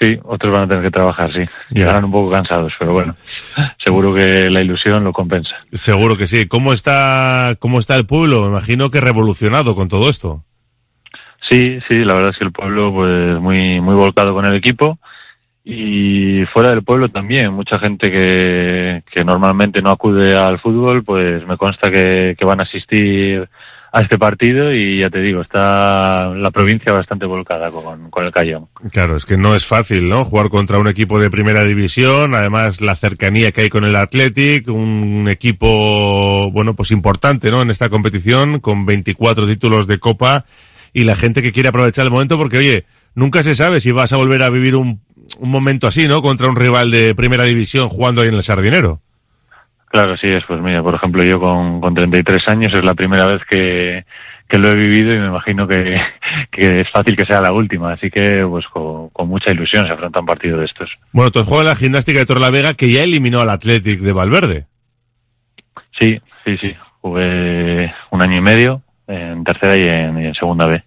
Sí, 0.00 0.16
otros 0.22 0.52
van 0.52 0.62
a 0.62 0.68
tener 0.68 0.84
que 0.84 0.92
trabajar, 0.92 1.28
sí. 1.32 1.40
Llegarán 1.70 2.04
un 2.04 2.12
poco 2.12 2.30
cansados, 2.30 2.72
pero 2.78 2.92
bueno, 2.92 3.16
seguro 3.84 4.14
que 4.14 4.48
la 4.48 4.62
ilusión 4.62 5.02
lo 5.02 5.12
compensa. 5.12 5.56
Seguro 5.72 6.16
que 6.16 6.28
sí. 6.28 6.46
¿Cómo 6.46 6.72
está, 6.72 7.56
cómo 7.58 7.80
está 7.80 7.96
el 7.96 8.06
pueblo? 8.06 8.42
Me 8.42 8.50
imagino 8.50 8.92
que 8.92 9.00
revolucionado 9.00 9.74
con 9.74 9.88
todo 9.88 10.08
esto. 10.08 10.44
Sí, 11.50 11.80
sí, 11.88 11.96
la 12.04 12.14
verdad 12.14 12.30
es 12.30 12.38
que 12.38 12.44
el 12.44 12.52
pueblo, 12.52 12.94
pues, 12.94 13.40
muy, 13.40 13.80
muy 13.80 13.96
volcado 13.96 14.34
con 14.34 14.44
el 14.44 14.54
equipo. 14.54 15.00
Y 15.70 16.46
fuera 16.46 16.70
del 16.70 16.82
pueblo 16.82 17.10
también, 17.10 17.52
mucha 17.52 17.78
gente 17.78 18.10
que, 18.10 19.02
que 19.12 19.22
normalmente 19.22 19.82
no 19.82 19.90
acude 19.90 20.34
al 20.34 20.58
fútbol, 20.60 21.04
pues 21.04 21.46
me 21.46 21.58
consta 21.58 21.90
que, 21.90 22.34
que 22.38 22.44
van 22.46 22.60
a 22.60 22.62
asistir 22.62 23.46
a 23.92 24.00
este 24.00 24.16
partido 24.16 24.72
y 24.72 25.00
ya 25.00 25.10
te 25.10 25.20
digo, 25.20 25.42
está 25.42 26.28
la 26.28 26.50
provincia 26.50 26.90
bastante 26.90 27.26
volcada 27.26 27.70
con, 27.70 28.08
con 28.08 28.24
el 28.24 28.32
Cayón. 28.32 28.68
Claro, 28.90 29.14
es 29.14 29.26
que 29.26 29.36
no 29.36 29.54
es 29.54 29.66
fácil, 29.66 30.08
¿no? 30.08 30.24
Jugar 30.24 30.48
contra 30.48 30.78
un 30.78 30.88
equipo 30.88 31.20
de 31.20 31.28
primera 31.28 31.62
división, 31.64 32.34
además 32.34 32.80
la 32.80 32.94
cercanía 32.94 33.52
que 33.52 33.60
hay 33.60 33.68
con 33.68 33.84
el 33.84 33.96
Athletic, 33.96 34.68
un 34.68 35.28
equipo, 35.28 36.50
bueno, 36.50 36.76
pues 36.76 36.92
importante, 36.92 37.50
¿no? 37.50 37.60
En 37.60 37.68
esta 37.68 37.90
competición, 37.90 38.60
con 38.60 38.86
24 38.86 39.46
títulos 39.46 39.86
de 39.86 39.98
Copa 39.98 40.46
y 40.94 41.04
la 41.04 41.14
gente 41.14 41.42
que 41.42 41.52
quiere 41.52 41.68
aprovechar 41.68 42.06
el 42.06 42.10
momento 42.10 42.38
porque, 42.38 42.56
oye, 42.56 42.86
nunca 43.18 43.42
se 43.42 43.54
sabe 43.54 43.80
si 43.80 43.92
vas 43.92 44.12
a 44.12 44.16
volver 44.16 44.42
a 44.42 44.50
vivir 44.50 44.76
un, 44.76 45.00
un 45.38 45.50
momento 45.50 45.86
así, 45.86 46.08
¿no? 46.08 46.22
Contra 46.22 46.48
un 46.48 46.56
rival 46.56 46.90
de 46.90 47.14
primera 47.14 47.44
división 47.44 47.88
jugando 47.88 48.22
ahí 48.22 48.28
en 48.28 48.34
el 48.34 48.42
Sardinero. 48.42 49.00
Claro, 49.86 50.16
sí 50.16 50.28
es. 50.28 50.44
Pues 50.46 50.60
mira, 50.60 50.82
por 50.82 50.94
ejemplo, 50.94 51.22
yo 51.24 51.40
con, 51.40 51.80
con 51.80 51.94
33 51.94 52.48
años 52.48 52.72
es 52.74 52.84
la 52.84 52.94
primera 52.94 53.26
vez 53.26 53.42
que, 53.48 54.04
que 54.48 54.58
lo 54.58 54.68
he 54.68 54.74
vivido 54.74 55.14
y 55.14 55.18
me 55.18 55.26
imagino 55.26 55.66
que, 55.66 56.00
que 56.50 56.80
es 56.80 56.90
fácil 56.90 57.16
que 57.16 57.24
sea 57.24 57.40
la 57.40 57.52
última. 57.52 57.92
Así 57.92 58.10
que, 58.10 58.46
pues 58.48 58.66
con, 58.68 59.08
con 59.10 59.28
mucha 59.28 59.50
ilusión 59.50 59.86
se 59.86 59.92
afronta 59.92 60.20
un 60.20 60.26
partido 60.26 60.58
de 60.58 60.66
estos. 60.66 60.90
Bueno, 61.12 61.30
tú 61.30 61.40
has 61.40 61.46
jugado 61.46 61.62
en 61.62 61.68
la 61.68 61.76
gimnástica 61.76 62.20
de 62.20 62.26
Torlavega 62.26 62.74
que 62.74 62.90
ya 62.90 63.02
eliminó 63.02 63.40
al 63.40 63.50
Athletic 63.50 64.00
de 64.00 64.12
Valverde. 64.12 64.66
Sí, 65.98 66.20
sí, 66.44 66.56
sí. 66.58 66.74
Jugué 67.00 67.92
un 68.10 68.22
año 68.22 68.36
y 68.36 68.40
medio 68.40 68.82
en 69.06 69.42
tercera 69.42 69.76
y 69.76 69.88
en, 69.88 70.20
y 70.20 70.26
en 70.26 70.34
segunda 70.34 70.66
B. 70.66 70.82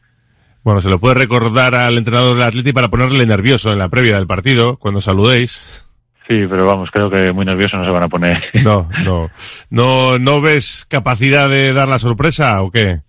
Bueno, 0.64 0.80
se 0.80 0.90
lo 0.90 1.00
puede 1.00 1.16
recordar 1.16 1.74
al 1.74 1.98
entrenador 1.98 2.36
del 2.36 2.44
Athletic 2.44 2.74
para 2.74 2.90
ponerle 2.90 3.26
nervioso 3.26 3.72
en 3.74 3.80
la 3.80 3.90
previa 3.90 4.16
del 4.16 4.28
partido, 4.28 4.78
cuando 4.78 5.02
saludéis. 5.02 5.88
Sí, 6.28 6.46
pero 6.48 6.66
vamos, 6.66 6.90
creo 6.92 7.10
que 7.10 7.32
muy 7.32 7.46
nervioso 7.46 7.78
no 7.78 7.84
se 7.84 7.92
van 7.92 8.04
a 8.04 8.08
poner. 8.08 8.42
No, 8.64 8.88
no. 9.04 9.30
¿No, 9.70 10.20
no 10.20 10.40
ves 10.40 10.86
capacidad 10.90 11.50
de 11.50 11.74
dar 11.74 11.90
la 11.90 12.00
sorpresa 12.00 12.62
o 12.62 12.72
qué? 12.72 13.00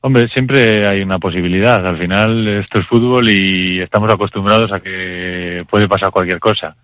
Hombre, 0.00 0.28
siempre 0.28 0.86
hay 0.86 1.02
una 1.02 1.18
posibilidad. 1.18 1.84
Al 1.86 1.98
final 1.98 2.48
esto 2.48 2.78
es 2.78 2.86
fútbol 2.86 3.28
y 3.28 3.80
estamos 3.80 4.12
acostumbrados 4.12 4.72
a 4.72 4.80
que 4.80 5.64
puede 5.68 5.88
pasar 5.88 6.10
cualquier 6.10 6.40
cosa. 6.40 6.76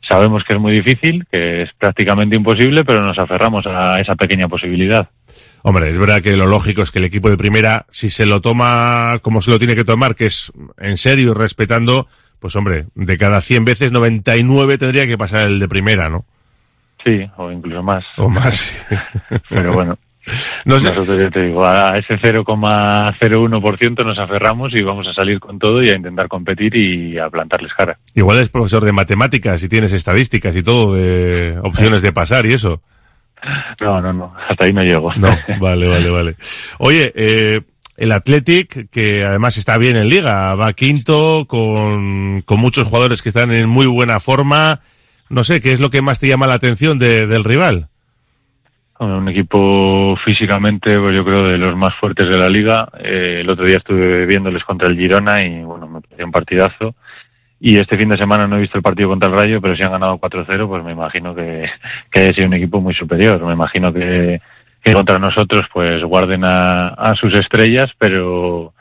Sabemos 0.00 0.42
que 0.44 0.54
es 0.54 0.60
muy 0.60 0.72
difícil, 0.72 1.26
que 1.30 1.62
es 1.62 1.70
prácticamente 1.78 2.36
imposible, 2.36 2.84
pero 2.84 3.02
nos 3.02 3.18
aferramos 3.18 3.66
a 3.66 4.00
esa 4.00 4.14
pequeña 4.14 4.48
posibilidad. 4.48 5.08
Hombre, 5.62 5.90
es 5.90 5.98
verdad 5.98 6.22
que 6.22 6.36
lo 6.36 6.46
lógico 6.46 6.82
es 6.82 6.90
que 6.90 6.98
el 6.98 7.04
equipo 7.04 7.28
de 7.28 7.36
primera, 7.36 7.86
si 7.90 8.10
se 8.10 8.26
lo 8.26 8.40
toma 8.40 9.18
como 9.22 9.42
se 9.42 9.50
lo 9.50 9.58
tiene 9.58 9.74
que 9.74 9.84
tomar, 9.84 10.14
que 10.14 10.26
es 10.26 10.52
en 10.78 10.96
serio 10.96 11.32
y 11.32 11.34
respetando, 11.34 12.06
pues 12.38 12.56
hombre, 12.56 12.86
de 12.94 13.18
cada 13.18 13.40
100 13.40 13.64
veces 13.64 13.92
99 13.92 14.78
tendría 14.78 15.06
que 15.06 15.18
pasar 15.18 15.46
el 15.46 15.58
de 15.58 15.68
primera, 15.68 16.08
¿no? 16.08 16.24
Sí, 17.04 17.26
o 17.36 17.50
incluso 17.50 17.82
más. 17.82 18.04
O 18.16 18.28
más. 18.28 18.76
Pero 19.48 19.74
bueno. 19.74 19.98
No 20.64 20.78
sé. 20.78 20.94
Nosotros 20.94 21.32
te 21.32 21.40
digo, 21.40 21.64
a 21.64 21.98
ese 21.98 22.14
0,01% 22.14 24.04
nos 24.04 24.18
aferramos 24.18 24.72
y 24.74 24.82
vamos 24.82 25.06
a 25.08 25.14
salir 25.14 25.40
con 25.40 25.58
todo 25.58 25.82
y 25.82 25.88
a 25.90 25.96
intentar 25.96 26.28
competir 26.28 26.76
y 26.76 27.18
a 27.18 27.28
plantarles 27.30 27.72
cara. 27.74 27.98
Igual 28.14 28.38
es 28.38 28.50
profesor 28.50 28.84
de 28.84 28.92
matemáticas 28.92 29.62
y 29.62 29.68
tienes 29.68 29.92
estadísticas 29.92 30.54
y 30.56 30.62
todo, 30.62 30.94
de 30.94 31.58
opciones 31.62 32.02
de 32.02 32.12
pasar 32.12 32.46
y 32.46 32.52
eso. 32.52 32.82
No, 33.80 34.00
no, 34.00 34.12
no, 34.12 34.34
hasta 34.48 34.64
ahí 34.64 34.72
no 34.72 34.82
llego. 34.82 35.12
No, 35.14 35.28
vale, 35.60 35.88
vale, 35.88 36.10
vale. 36.10 36.36
Oye, 36.78 37.12
eh, 37.14 37.60
el 37.96 38.12
Athletic, 38.12 38.90
que 38.90 39.24
además 39.24 39.56
está 39.56 39.76
bien 39.78 39.96
en 39.96 40.08
liga, 40.08 40.54
va 40.54 40.72
quinto, 40.72 41.44
con, 41.46 42.42
con 42.42 42.60
muchos 42.60 42.86
jugadores 42.88 43.22
que 43.22 43.28
están 43.30 43.50
en 43.52 43.68
muy 43.68 43.86
buena 43.86 44.20
forma. 44.20 44.80
No 45.28 45.44
sé, 45.44 45.60
¿qué 45.60 45.72
es 45.72 45.80
lo 45.80 45.90
que 45.90 46.02
más 46.02 46.18
te 46.18 46.26
llama 46.28 46.46
la 46.46 46.54
atención 46.54 46.98
de- 46.98 47.26
del 47.26 47.44
rival? 47.44 47.88
Un 48.98 49.26
equipo 49.28 50.14
físicamente, 50.24 50.98
pues 50.98 51.14
yo 51.14 51.24
creo, 51.24 51.44
de 51.44 51.56
los 51.56 51.74
más 51.74 51.94
fuertes 51.98 52.28
de 52.28 52.36
la 52.36 52.48
liga. 52.50 52.86
Eh, 53.02 53.40
el 53.40 53.50
otro 53.50 53.64
día 53.64 53.78
estuve 53.78 54.26
viéndoles 54.26 54.62
contra 54.64 54.88
el 54.88 54.96
Girona 54.98 55.42
y, 55.42 55.62
bueno, 55.62 55.86
me 55.88 56.00
pareció 56.02 56.26
un 56.26 56.32
partidazo. 56.32 56.94
Y 57.60 57.78
este 57.78 57.98
fin 57.98 58.08
de 58.08 58.16
semana 58.16 58.46
no 58.46 58.56
he 58.56 58.60
visto 58.60 58.78
el 58.78 58.82
partido 58.82 59.10
contra 59.10 59.28
el 59.28 59.36
Rayo, 59.36 59.60
pero 59.60 59.76
si 59.76 59.82
han 59.82 59.92
ganado 59.92 60.18
4-0, 60.18 60.66
pues 60.66 60.82
me 60.82 60.92
imagino 60.92 61.34
que, 61.34 61.68
que 62.10 62.20
haya 62.20 62.32
sido 62.32 62.46
un 62.46 62.54
equipo 62.54 62.80
muy 62.80 62.94
superior. 62.94 63.38
Me 63.44 63.52
imagino 63.52 63.92
que, 63.92 64.40
que 64.82 64.92
contra 64.94 65.18
nosotros, 65.18 65.66
pues 65.72 66.02
guarden 66.02 66.44
a, 66.44 66.88
a 66.88 67.14
sus 67.16 67.34
estrellas, 67.34 67.90
pero, 67.98 68.72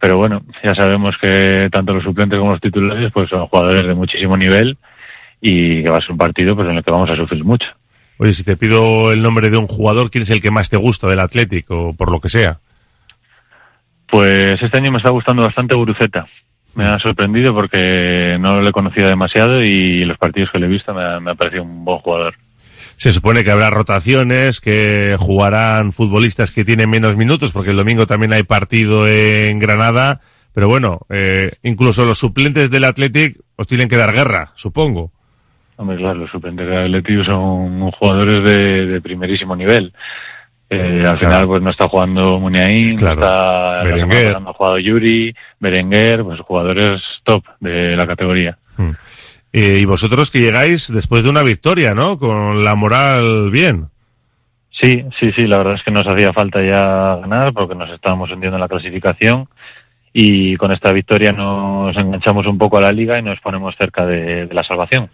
pero 0.00 0.16
bueno, 0.16 0.42
ya 0.64 0.74
sabemos 0.74 1.16
que 1.20 1.68
tanto 1.70 1.94
los 1.94 2.02
suplentes 2.02 2.38
como 2.38 2.50
los 2.50 2.60
titulares, 2.60 3.12
pues 3.12 3.30
son 3.30 3.46
jugadores 3.46 3.86
de 3.86 3.94
muchísimo 3.94 4.36
nivel 4.36 4.76
y 5.40 5.84
que 5.84 5.88
va 5.88 5.98
a 5.98 6.00
ser 6.00 6.12
un 6.12 6.18
partido 6.18 6.56
pues 6.56 6.68
en 6.68 6.76
el 6.76 6.82
que 6.82 6.90
vamos 6.90 7.10
a 7.10 7.16
sufrir 7.16 7.44
mucho. 7.44 7.68
Oye, 8.18 8.32
si 8.32 8.44
te 8.44 8.56
pido 8.56 9.12
el 9.12 9.22
nombre 9.22 9.50
de 9.50 9.58
un 9.58 9.66
jugador, 9.66 10.10
¿quién 10.10 10.22
es 10.22 10.30
el 10.30 10.40
que 10.40 10.50
más 10.50 10.68
te 10.70 10.76
gusta 10.76 11.06
del 11.06 11.20
Athletic 11.20 11.70
o 11.70 11.92
por 11.92 12.10
lo 12.10 12.20
que 12.20 12.28
sea? 12.28 12.58
Pues 14.08 14.60
este 14.62 14.78
año 14.78 14.90
me 14.90 14.98
está 14.98 15.10
gustando 15.10 15.42
bastante 15.42 15.76
Guruceta. 15.76 16.26
Me 16.76 16.84
ha 16.84 16.98
sorprendido 16.98 17.54
porque 17.54 18.36
no 18.38 18.60
le 18.60 18.70
conocía 18.70 19.08
demasiado 19.08 19.62
y 19.62 20.04
los 20.04 20.18
partidos 20.18 20.50
que 20.52 20.58
le 20.58 20.66
he 20.66 20.70
visto 20.70 20.92
me 20.92 21.02
ha, 21.02 21.18
me 21.20 21.30
ha 21.30 21.34
parecido 21.34 21.62
un 21.62 21.84
buen 21.84 21.98
jugador. 21.98 22.34
Se 22.96 23.12
supone 23.12 23.44
que 23.44 23.50
habrá 23.50 23.70
rotaciones, 23.70 24.60
que 24.60 25.16
jugarán 25.18 25.92
futbolistas 25.92 26.52
que 26.52 26.64
tienen 26.64 26.88
menos 26.88 27.16
minutos, 27.16 27.52
porque 27.52 27.70
el 27.70 27.76
domingo 27.76 28.06
también 28.06 28.32
hay 28.32 28.42
partido 28.42 29.08
en 29.08 29.58
Granada. 29.58 30.20
Pero 30.54 30.68
bueno, 30.68 31.00
eh, 31.10 31.52
incluso 31.62 32.04
los 32.04 32.18
suplentes 32.18 32.70
del 32.70 32.84
Athletic 32.84 33.38
os 33.56 33.66
tienen 33.66 33.88
que 33.88 33.96
dar 33.96 34.12
guerra, 34.12 34.52
supongo. 34.54 35.12
Hombre, 35.76 35.98
claro, 35.98 36.20
los 36.20 36.30
suplentes 36.30 36.66
del 36.66 36.78
Atletico 36.78 37.24
son 37.24 37.90
jugadores 37.90 38.44
de, 38.44 38.86
de 38.86 39.00
primerísimo 39.02 39.54
nivel. 39.54 39.92
Eh, 40.68 41.02
al 41.06 41.18
final, 41.18 41.46
pues 41.46 41.62
no 41.62 41.70
está 41.70 41.86
jugando 41.88 42.40
Muniain, 42.40 42.96
Claro. 42.96 43.22
está, 43.22 43.76
la 43.78 43.84
Berenguer. 43.84 44.40
no 44.40 44.50
ha 44.50 44.52
jugado 44.52 44.78
Yuri, 44.78 45.34
Berenguer, 45.60 46.24
pues 46.24 46.40
jugadores 46.40 47.00
top 47.22 47.44
de 47.60 47.94
la 47.96 48.06
categoría. 48.06 48.58
Hmm. 48.76 48.90
Eh, 49.52 49.78
y 49.80 49.84
vosotros 49.84 50.30
que 50.30 50.40
llegáis 50.40 50.92
después 50.92 51.22
de 51.22 51.30
una 51.30 51.42
victoria, 51.42 51.94
¿no? 51.94 52.18
Con 52.18 52.64
la 52.64 52.74
moral 52.74 53.50
bien. 53.50 53.86
Sí, 54.70 55.04
sí, 55.18 55.32
sí, 55.32 55.46
la 55.46 55.58
verdad 55.58 55.74
es 55.76 55.82
que 55.82 55.90
nos 55.90 56.06
hacía 56.06 56.32
falta 56.34 56.60
ya 56.60 57.16
ganar 57.20 57.52
porque 57.54 57.74
nos 57.74 57.90
estábamos 57.90 58.30
hundiendo 58.30 58.56
en 58.56 58.60
la 58.60 58.68
clasificación 58.68 59.48
y 60.12 60.56
con 60.56 60.72
esta 60.72 60.92
victoria 60.92 61.32
nos 61.32 61.96
enganchamos 61.96 62.46
un 62.46 62.58
poco 62.58 62.76
a 62.76 62.82
la 62.82 62.92
liga 62.92 63.18
y 63.18 63.22
nos 63.22 63.40
ponemos 63.40 63.74
cerca 63.78 64.04
de, 64.04 64.46
de 64.46 64.54
la 64.54 64.62
salvación. 64.64 65.08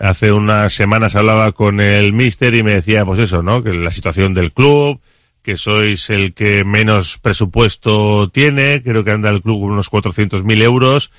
Hace 0.00 0.32
unas 0.32 0.72
semanas 0.72 1.16
hablaba 1.16 1.52
con 1.52 1.80
el 1.80 2.12
mister 2.12 2.54
y 2.54 2.62
me 2.62 2.72
decía, 2.72 3.04
pues 3.04 3.20
eso, 3.20 3.42
¿no? 3.42 3.62
Que 3.62 3.72
la 3.72 3.90
situación 3.90 4.34
del 4.34 4.52
club, 4.52 5.00
que 5.42 5.56
sois 5.56 6.10
el 6.10 6.34
que 6.34 6.64
menos 6.64 7.18
presupuesto 7.18 8.28
tiene, 8.30 8.82
creo 8.82 9.04
que 9.04 9.10
anda 9.10 9.30
el 9.30 9.42
club 9.42 9.60
con 9.60 9.72
unos 9.72 9.90
400.000 9.90 10.62
euros 10.62 11.12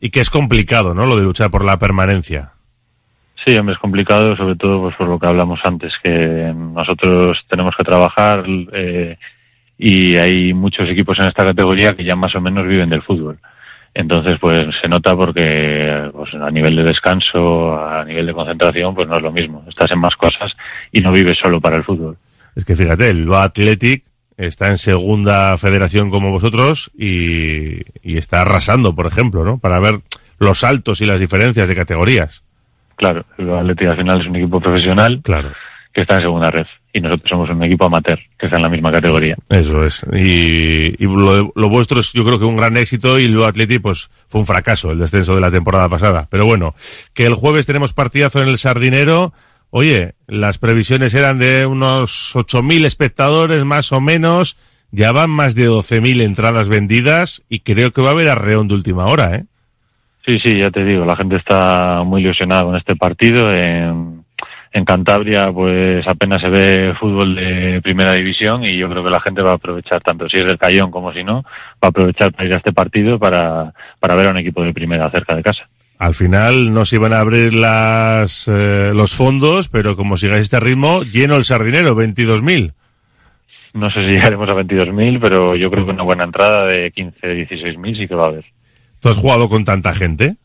y 0.00 0.10
que 0.10 0.20
es 0.20 0.30
complicado, 0.30 0.94
¿no? 0.94 1.06
Lo 1.06 1.16
de 1.16 1.24
luchar 1.24 1.50
por 1.50 1.64
la 1.64 1.78
permanencia. 1.78 2.52
Sí, 3.44 3.56
hombre, 3.56 3.74
es 3.74 3.80
complicado, 3.80 4.36
sobre 4.36 4.56
todo 4.56 4.82
pues 4.82 4.96
por 4.96 5.08
lo 5.08 5.18
que 5.18 5.28
hablamos 5.28 5.60
antes, 5.64 5.92
que 6.02 6.52
nosotros 6.54 7.38
tenemos 7.48 7.74
que 7.76 7.84
trabajar 7.84 8.44
eh, 8.72 9.16
y 9.78 10.16
hay 10.16 10.52
muchos 10.52 10.88
equipos 10.88 11.18
en 11.20 11.26
esta 11.26 11.44
categoría 11.44 11.94
que 11.94 12.04
ya 12.04 12.16
más 12.16 12.34
o 12.34 12.40
menos 12.40 12.66
viven 12.66 12.90
del 12.90 13.02
fútbol. 13.02 13.38
Entonces, 13.94 14.36
pues 14.40 14.64
se 14.80 14.88
nota 14.88 15.16
porque 15.16 16.10
pues, 16.12 16.34
a 16.34 16.50
nivel 16.50 16.76
de 16.76 16.84
descanso, 16.84 17.76
a 17.76 18.04
nivel 18.04 18.26
de 18.26 18.32
concentración, 18.32 18.94
pues 18.94 19.08
no 19.08 19.16
es 19.16 19.22
lo 19.22 19.32
mismo. 19.32 19.64
Estás 19.68 19.90
en 19.92 20.00
más 20.00 20.14
cosas 20.16 20.52
y 20.92 21.00
no 21.00 21.12
vives 21.12 21.38
solo 21.42 21.60
para 21.60 21.76
el 21.76 21.84
fútbol. 21.84 22.16
Es 22.54 22.64
que 22.64 22.76
fíjate, 22.76 23.10
el 23.10 23.32
Athletic 23.32 24.04
está 24.36 24.68
en 24.68 24.78
segunda 24.78 25.56
federación 25.56 26.10
como 26.10 26.30
vosotros 26.30 26.90
y, 26.96 27.80
y 28.02 28.16
está 28.18 28.42
arrasando, 28.42 28.94
por 28.94 29.06
ejemplo, 29.06 29.44
¿no? 29.44 29.58
Para 29.58 29.80
ver 29.80 30.00
los 30.38 30.60
saltos 30.60 31.00
y 31.00 31.06
las 31.06 31.20
diferencias 31.20 31.68
de 31.68 31.74
categorías. 31.74 32.42
Claro, 32.96 33.24
el 33.36 33.50
Atlético 33.50 33.92
al 33.92 33.96
final 33.96 34.20
es 34.20 34.26
un 34.26 34.36
equipo 34.36 34.60
profesional 34.60 35.20
Claro. 35.22 35.52
Que 35.98 36.02
está 36.02 36.14
en 36.14 36.22
segunda 36.22 36.48
red 36.48 36.66
y 36.92 37.00
nosotros 37.00 37.28
somos 37.28 37.50
un 37.50 37.60
equipo 37.64 37.86
amateur 37.86 38.20
que 38.38 38.46
está 38.46 38.56
en 38.56 38.62
la 38.62 38.68
misma 38.68 38.92
categoría. 38.92 39.34
Eso 39.48 39.84
es. 39.84 40.06
Y, 40.12 40.94
y 40.96 41.06
lo, 41.06 41.52
lo 41.56 41.68
vuestro 41.68 41.98
es 41.98 42.12
yo 42.12 42.24
creo 42.24 42.38
que 42.38 42.44
un 42.44 42.56
gran 42.56 42.76
éxito 42.76 43.18
y 43.18 43.24
el 43.24 43.32
Bilbao 43.32 43.48
Athletic 43.48 43.82
pues 43.82 44.08
fue 44.28 44.40
un 44.40 44.46
fracaso 44.46 44.92
el 44.92 45.00
descenso 45.00 45.34
de 45.34 45.40
la 45.40 45.50
temporada 45.50 45.88
pasada. 45.88 46.28
Pero 46.30 46.46
bueno, 46.46 46.76
que 47.14 47.26
el 47.26 47.34
jueves 47.34 47.66
tenemos 47.66 47.94
partidazo 47.94 48.40
en 48.40 48.46
el 48.46 48.58
Sardinero. 48.58 49.32
Oye, 49.70 50.14
las 50.28 50.58
previsiones 50.58 51.14
eran 51.14 51.40
de 51.40 51.66
unos 51.66 52.36
8.000 52.36 52.84
espectadores 52.84 53.64
más 53.64 53.90
o 53.90 54.00
menos. 54.00 54.56
Ya 54.92 55.10
van 55.10 55.30
más 55.30 55.56
de 55.56 55.68
12.000 55.68 56.22
entradas 56.22 56.68
vendidas 56.68 57.42
y 57.48 57.60
creo 57.60 57.90
que 57.90 58.02
va 58.02 58.10
a 58.10 58.12
haber 58.12 58.28
arreón 58.28 58.68
de 58.68 58.74
última 58.74 59.06
hora, 59.06 59.34
¿eh? 59.34 59.46
Sí, 60.24 60.38
sí, 60.38 60.58
ya 60.60 60.70
te 60.70 60.84
digo, 60.84 61.04
la 61.04 61.16
gente 61.16 61.34
está 61.34 62.04
muy 62.04 62.20
ilusionada 62.20 62.62
con 62.62 62.76
este 62.76 62.94
partido. 62.94 63.52
En, 63.52 64.17
en 64.78 64.84
Cantabria, 64.84 65.52
pues 65.52 66.06
apenas 66.06 66.40
se 66.42 66.50
ve 66.50 66.94
fútbol 66.98 67.34
de 67.34 67.80
primera 67.82 68.14
división 68.14 68.64
y 68.64 68.78
yo 68.78 68.88
creo 68.88 69.04
que 69.04 69.10
la 69.10 69.20
gente 69.20 69.42
va 69.42 69.50
a 69.50 69.54
aprovechar, 69.54 70.00
tanto 70.02 70.28
si 70.28 70.38
es 70.38 70.44
del 70.44 70.58
Cayón 70.58 70.90
como 70.90 71.12
si 71.12 71.22
no, 71.22 71.42
va 71.42 71.82
a 71.82 71.88
aprovechar 71.88 72.32
para 72.32 72.48
ir 72.48 72.54
a 72.54 72.58
este 72.58 72.72
partido 72.72 73.18
para, 73.18 73.72
para 74.00 74.16
ver 74.16 74.26
a 74.26 74.30
un 74.30 74.38
equipo 74.38 74.62
de 74.62 74.72
primera 74.72 75.10
cerca 75.10 75.36
de 75.36 75.42
casa. 75.42 75.68
Al 75.98 76.14
final 76.14 76.72
no 76.72 76.84
se 76.84 76.96
iban 76.96 77.12
a 77.12 77.18
abrir 77.18 77.52
las, 77.52 78.46
eh, 78.46 78.92
los 78.94 79.14
fondos, 79.14 79.68
pero 79.68 79.96
como 79.96 80.16
sigáis 80.16 80.42
este 80.42 80.60
ritmo, 80.60 81.02
lleno 81.02 81.36
el 81.36 81.44
Sardinero, 81.44 81.96
22.000. 81.96 82.72
No 83.74 83.90
sé 83.90 84.00
si 84.06 84.12
llegaremos 84.12 84.48
a 84.48 84.52
22.000, 84.52 85.18
pero 85.20 85.56
yo 85.56 85.70
creo 85.70 85.84
que 85.84 85.90
una 85.90 86.04
buena 86.04 86.24
entrada 86.24 86.66
de 86.66 86.90
15, 86.92 87.18
16.000 87.20 87.96
sí 87.96 88.08
que 88.08 88.14
va 88.14 88.24
a 88.24 88.28
haber. 88.28 88.44
¿Tú 89.00 89.08
has 89.08 89.16
jugado 89.16 89.48
con 89.48 89.64
tanta 89.64 89.92
gente? 89.92 90.36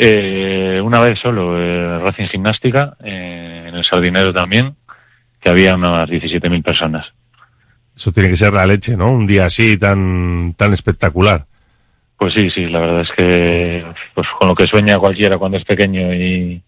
Eh, 0.00 0.80
una 0.80 1.00
vez 1.00 1.18
solo, 1.18 1.58
eh, 1.58 1.98
Racing 1.98 2.28
Gimnástica, 2.28 2.96
eh, 3.02 3.64
en 3.66 3.74
el 3.74 3.84
Sardinero 3.84 4.32
también, 4.32 4.76
que 5.40 5.50
había 5.50 5.74
unas 5.74 6.08
17.000 6.08 6.62
personas. 6.62 7.04
Eso 7.96 8.12
tiene 8.12 8.28
que 8.28 8.36
ser 8.36 8.52
la 8.52 8.64
leche, 8.64 8.96
¿no? 8.96 9.10
Un 9.10 9.26
día 9.26 9.46
así 9.46 9.76
tan, 9.76 10.54
tan 10.56 10.72
espectacular. 10.72 11.46
Pues 12.16 12.32
sí, 12.32 12.48
sí, 12.48 12.66
la 12.66 12.78
verdad 12.78 13.00
es 13.00 13.08
que 13.16 13.84
pues 14.14 14.28
con 14.38 14.48
lo 14.48 14.54
que 14.54 14.68
sueña 14.68 15.00
cualquiera 15.00 15.36
cuando 15.36 15.58
es 15.58 15.64
pequeño 15.64 16.14
y, 16.14 16.62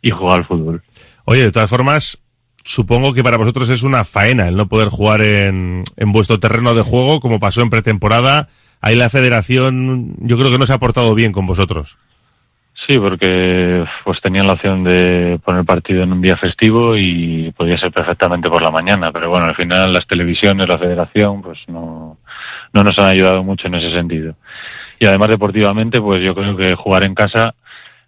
y 0.00 0.10
juega 0.10 0.36
al 0.36 0.46
fútbol. 0.46 0.82
Oye, 1.24 1.42
de 1.42 1.52
todas 1.52 1.70
formas, 1.70 2.20
supongo 2.62 3.12
que 3.12 3.24
para 3.24 3.38
vosotros 3.38 3.68
es 3.70 3.82
una 3.82 4.04
faena 4.04 4.46
el 4.46 4.56
no 4.56 4.68
poder 4.68 4.88
jugar 4.88 5.20
en, 5.22 5.82
en 5.96 6.12
vuestro 6.12 6.38
terreno 6.38 6.76
de 6.76 6.82
juego, 6.82 7.18
como 7.18 7.40
pasó 7.40 7.60
en 7.60 7.70
pretemporada. 7.70 8.48
Ahí 8.80 8.94
la 8.94 9.10
federación, 9.10 10.14
yo 10.20 10.38
creo 10.38 10.52
que 10.52 10.58
no 10.58 10.66
se 10.66 10.74
ha 10.74 10.78
portado 10.78 11.16
bien 11.16 11.32
con 11.32 11.44
vosotros. 11.44 11.98
Sí, 12.86 12.96
porque 12.98 13.84
pues 14.04 14.20
tenían 14.20 14.46
la 14.46 14.52
opción 14.52 14.84
de 14.84 15.38
poner 15.44 15.64
partido 15.64 16.04
en 16.04 16.12
un 16.12 16.22
día 16.22 16.36
festivo 16.36 16.96
y 16.96 17.52
podía 17.56 17.76
ser 17.76 17.90
perfectamente 17.90 18.48
por 18.48 18.62
la 18.62 18.70
mañana, 18.70 19.10
pero 19.12 19.28
bueno, 19.28 19.46
al 19.46 19.56
final 19.56 19.92
las 19.92 20.06
televisiones, 20.06 20.68
la 20.68 20.78
federación, 20.78 21.42
pues 21.42 21.58
no, 21.66 22.18
no 22.72 22.82
nos 22.82 22.96
han 22.98 23.06
ayudado 23.06 23.42
mucho 23.42 23.66
en 23.66 23.74
ese 23.74 23.90
sentido. 23.90 24.36
Y 25.00 25.06
además 25.06 25.28
deportivamente, 25.28 26.00
pues 26.00 26.22
yo 26.22 26.34
creo 26.34 26.56
que 26.56 26.74
jugar 26.76 27.04
en 27.04 27.14
casa 27.14 27.54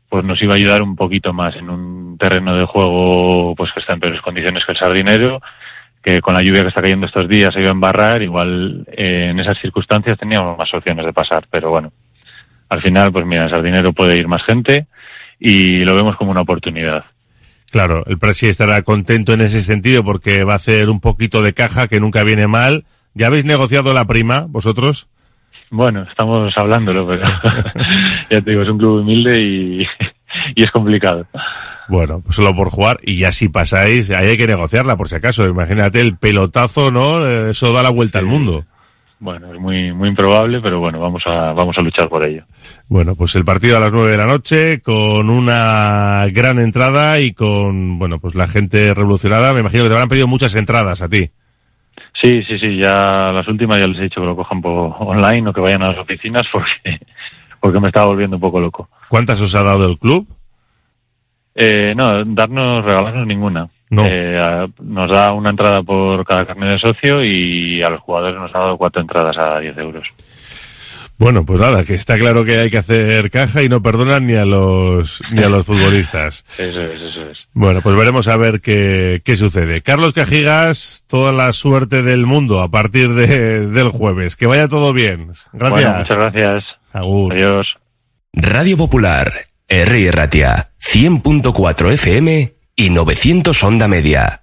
pues 0.09 0.25
nos 0.25 0.43
iba 0.43 0.55
a 0.55 0.57
ayudar 0.57 0.83
un 0.83 0.97
poquito 0.97 1.33
más 1.33 1.55
en 1.57 1.71
un 1.71 2.19
terreno 2.19 2.57
de 2.57 2.65
juego 2.65 3.55
pues 3.57 3.73
que 3.73 3.81
está 3.81 3.95
en 3.95 4.01
peores 4.01 4.21
condiciones 4.21 4.65
que 4.67 4.73
el 4.73 4.79
Sardinero, 4.79 5.41
que 6.03 6.21
con 6.21 6.35
la 6.35 6.43
lluvia 6.43 6.63
que 6.63 6.69
está 6.69 6.83
cayendo 6.83 7.07
estos 7.07 7.29
días 7.29 7.55
se 7.55 7.61
iba 7.61 7.71
a 7.71 7.73
embarrar, 7.73 8.21
igual 8.23 8.87
eh, 8.91 9.29
en 9.31 9.39
esas 9.39 9.59
circunstancias 9.59 10.19
teníamos 10.19 10.59
más 10.59 10.73
opciones 10.75 11.07
de 11.07 11.13
pasar, 11.13 11.47
pero 11.51 11.71
bueno, 11.71 11.93
al 12.71 12.81
final, 12.81 13.13
pues 13.13 13.27
mira, 13.27 13.45
en 13.45 13.51
Sardinero 13.51 13.93
puede 13.93 14.17
ir 14.17 14.29
más 14.29 14.43
gente 14.45 14.87
y 15.39 15.79
lo 15.79 15.95
vemos 15.95 16.17
como 16.17 16.31
una 16.31 16.43
oportunidad. 16.43 17.05
Claro, 17.71 18.05
el 18.07 18.19
Presi 18.19 18.47
estará 18.47 18.83
contento 18.83 19.33
en 19.33 19.43
ese 19.43 19.63
sentido 19.63 20.05
porque 20.05 20.45
va 20.45 20.55
a 20.55 20.57
hacer 20.57 20.89
un 20.89 21.01
poquito 21.01 21.43
de 21.43 21.53
caja 21.53 21.89
que 21.89 22.01
nunca 22.01 22.23
viene 22.23 22.47
mal. 22.47 22.85
¿Ya 23.15 23.27
habéis 23.27 23.45
negociado 23.45 23.93
la 23.93 24.05
prima, 24.07 24.47
vosotros? 24.49 25.09
Bueno, 25.71 26.03
estamos 26.09 26.53
hablándolo, 26.57 27.07
pero 27.07 27.23
ya 28.31 28.41
te 28.41 28.51
digo, 28.51 28.63
es 28.63 28.69
un 28.69 28.79
club 28.79 29.01
humilde 29.01 29.41
y, 29.41 29.87
y 30.55 30.65
es 30.65 30.71
complicado. 30.71 31.27
Bueno, 31.89 32.21
pues 32.21 32.37
solo 32.37 32.55
por 32.55 32.71
jugar 32.71 32.99
y 33.03 33.19
ya 33.19 33.33
si 33.33 33.49
pasáis, 33.49 34.11
ahí 34.13 34.29
hay 34.29 34.37
que 34.37 34.47
negociarla 34.47 34.97
por 34.97 35.09
si 35.09 35.17
acaso. 35.17 35.49
Imagínate 35.49 36.01
el 36.01 36.17
pelotazo, 36.17 36.91
¿no? 36.93 37.27
Eso 37.27 37.73
da 37.73 37.83
la 37.83 37.91
vuelta 37.91 38.21
al 38.21 38.27
mundo. 38.27 38.65
Bueno, 39.21 39.53
es 39.53 39.61
muy 39.61 39.93
muy 39.93 40.09
improbable, 40.09 40.61
pero 40.63 40.81
bueno, 40.81 40.99
vamos 40.99 41.23
a 41.27 41.53
vamos 41.53 41.77
a 41.79 41.83
luchar 41.83 42.09
por 42.09 42.27
ello. 42.27 42.45
Bueno, 42.89 43.15
pues 43.15 43.37
el 43.37 43.45
partido 43.45 43.77
a 43.77 43.81
las 43.81 43.93
nueve 43.93 44.13
de 44.13 44.17
la 44.17 44.27
noche 44.27 44.81
con 44.81 45.29
una 45.29 46.25
gran 46.33 46.59
entrada 46.59 47.21
y 47.21 47.35
con, 47.35 47.99
bueno, 47.99 48.19
pues 48.19 48.35
la 48.35 48.49
gente 48.49 48.95
revolucionada. 48.95 49.53
Me 49.53 49.61
imagino 49.61 49.83
que 49.83 49.91
te 49.91 49.95
habrán 49.95 50.09
pedido 50.09 50.27
muchas 50.27 50.55
entradas 50.55 51.03
a 51.03 51.09
ti. 51.11 51.31
Sí, 52.21 52.43
sí, 52.45 52.59
sí, 52.59 52.79
ya 52.79 53.31
las 53.31 53.47
últimas 53.47 53.79
ya 53.79 53.87
les 53.87 53.99
he 53.99 54.05
dicho 54.05 54.21
que 54.21 54.27
lo 54.27 54.35
cojan 54.35 54.63
por 54.63 54.95
online 54.99 55.51
o 55.51 55.53
que 55.53 55.61
vayan 55.61 55.83
a 55.83 55.89
las 55.89 55.99
oficinas 55.99 56.47
porque 56.53 56.99
porque 57.61 57.79
me 57.79 57.89
estaba 57.89 58.07
volviendo 58.07 58.37
un 58.37 58.41
poco 58.41 58.59
loco. 58.59 58.89
¿Cuántas 59.11 59.39
os 59.43 59.55
ha 59.55 59.63
dado 59.63 59.87
el 59.87 59.99
club? 59.99 60.27
Eh, 61.55 61.93
no, 61.95 62.25
darnos, 62.25 62.83
regalarnos 62.83 63.27
ninguna. 63.27 63.69
No. 63.91 64.07
Eh, 64.07 64.39
a- 64.43 64.69
nos 64.83 65.11
da 65.11 65.33
una 65.33 65.51
entrada 65.51 65.83
por 65.83 66.25
cada 66.25 66.47
carnet 66.47 66.71
de 66.71 66.79
socio 66.79 67.25
y 67.25 67.83
a 67.83 67.91
los 67.91 68.01
jugadores 68.01 68.37
nos 68.39 68.55
ha 68.55 68.59
dado 68.59 68.79
cuatro 68.79 69.03
entradas 69.03 69.37
a 69.39 69.59
10 69.61 69.77
euros. 69.79 70.07
Bueno, 71.19 71.45
pues 71.45 71.61
nada, 71.61 71.85
que 71.85 71.93
está 71.95 72.17
claro 72.17 72.47
que 72.47 72.61
hay 72.61 72.71
que 72.71 72.79
hacer 72.79 73.31
caja 73.31 73.63
y 73.63 73.69
no 73.69 73.83
perdonan 73.83 74.27
ni 74.27 74.37
a 74.37 74.47
los 74.47 75.21
ni 75.33 75.43
a 75.43 75.51
los 75.51 75.67
futbolistas. 75.67 76.47
Eso 76.59 76.81
es, 76.81 77.03
eso 77.03 77.31
es. 77.31 77.39
Bueno, 77.53 77.83
pues 77.83 77.95
veremos 77.95 78.27
a 78.29 78.39
ver 78.39 78.63
qué, 78.63 79.21
qué 79.23 79.37
sucede. 79.37 79.83
Carlos 79.83 80.15
Cajigas, 80.15 81.05
toda 81.07 81.31
la 81.33 81.53
suerte 81.53 82.03
del 82.03 82.25
mundo 82.25 82.63
a 82.63 82.71
partir 82.71 83.11
de, 83.13 83.67
del 83.67 83.89
jueves. 83.91 84.35
Que 84.37 84.47
vaya 84.47 84.67
todo 84.69 84.95
bien. 84.95 85.27
Gracias. 85.53 85.71
Bueno, 85.71 85.99
muchas 85.99 86.17
gracias. 86.19 86.65
Agur. 86.95 87.35
Adiós. 87.35 87.67
Radio 88.33 88.79
Popular, 88.79 89.31
R. 89.69 90.11
Ratia, 90.13 90.71
100.4 90.81 91.93
FM 91.93 92.53
y 92.81 92.89
900 92.89 93.63
Onda 93.63 93.89
Media. 93.89 94.41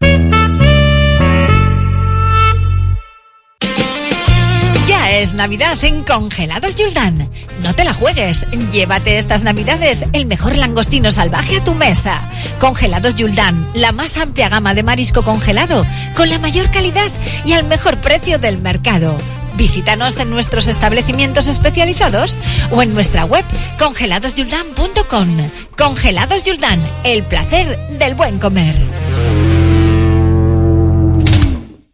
Ya 4.85 5.11
es 5.17 5.33
Navidad 5.33 5.83
en 5.83 6.03
Congelados 6.03 6.75
Yuldan. 6.75 7.31
No 7.63 7.73
te 7.73 7.83
la 7.83 7.95
juegues. 7.95 8.45
Llévate 8.71 9.17
estas 9.17 9.43
Navidades 9.43 10.05
el 10.13 10.27
mejor 10.27 10.55
langostino 10.55 11.11
salvaje 11.11 11.57
a 11.57 11.63
tu 11.63 11.73
mesa. 11.73 12.21
Congelados 12.59 13.15
Yuldan, 13.15 13.67
la 13.73 13.91
más 13.91 14.17
amplia 14.17 14.49
gama 14.49 14.75
de 14.75 14.83
marisco 14.83 15.23
congelado, 15.23 15.83
con 16.15 16.29
la 16.29 16.37
mayor 16.37 16.69
calidad 16.69 17.09
y 17.43 17.53
al 17.53 17.63
mejor 17.63 17.97
precio 18.01 18.37
del 18.37 18.59
mercado. 18.59 19.17
Visítanos 19.57 20.17
en 20.17 20.29
nuestros 20.29 20.67
establecimientos 20.67 21.47
especializados 21.47 22.37
o 22.71 22.81
en 22.83 22.93
nuestra 22.93 23.25
web 23.25 23.43
congeladosyuldan.com. 23.79 25.49
Congelados 25.75 26.43
Yuldan, 26.43 26.79
el 27.03 27.23
placer 27.23 27.77
del 27.97 28.13
buen 28.13 28.37
comer. 28.39 28.75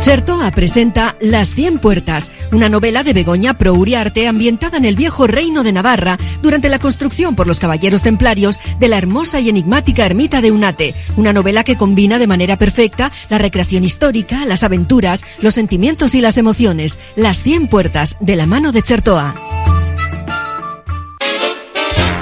Chertoa 0.00 0.50
presenta 0.52 1.14
Las 1.20 1.54
Cien 1.54 1.78
Puertas, 1.78 2.32
una 2.52 2.70
novela 2.70 3.02
de 3.02 3.12
Begoña 3.12 3.58
Prouriarte 3.58 4.26
ambientada 4.26 4.78
en 4.78 4.86
el 4.86 4.96
viejo 4.96 5.26
reino 5.26 5.62
de 5.62 5.72
Navarra 5.72 6.18
durante 6.40 6.70
la 6.70 6.78
construcción 6.78 7.36
por 7.36 7.46
los 7.46 7.60
caballeros 7.60 8.00
templarios 8.00 8.60
de 8.78 8.88
la 8.88 8.96
hermosa 8.96 9.40
y 9.40 9.50
enigmática 9.50 10.06
ermita 10.06 10.40
de 10.40 10.52
Unate, 10.52 10.94
una 11.18 11.34
novela 11.34 11.64
que 11.64 11.76
combina 11.76 12.18
de 12.18 12.26
manera 12.26 12.56
perfecta 12.56 13.12
la 13.28 13.36
recreación 13.36 13.84
histórica, 13.84 14.46
las 14.46 14.62
aventuras, 14.62 15.22
los 15.42 15.52
sentimientos 15.52 16.14
y 16.14 16.22
las 16.22 16.38
emociones. 16.38 16.98
Las 17.14 17.42
Cien 17.42 17.68
Puertas, 17.68 18.16
de 18.20 18.36
la 18.36 18.46
mano 18.46 18.72
de 18.72 18.80
Chertoa. 18.80 19.34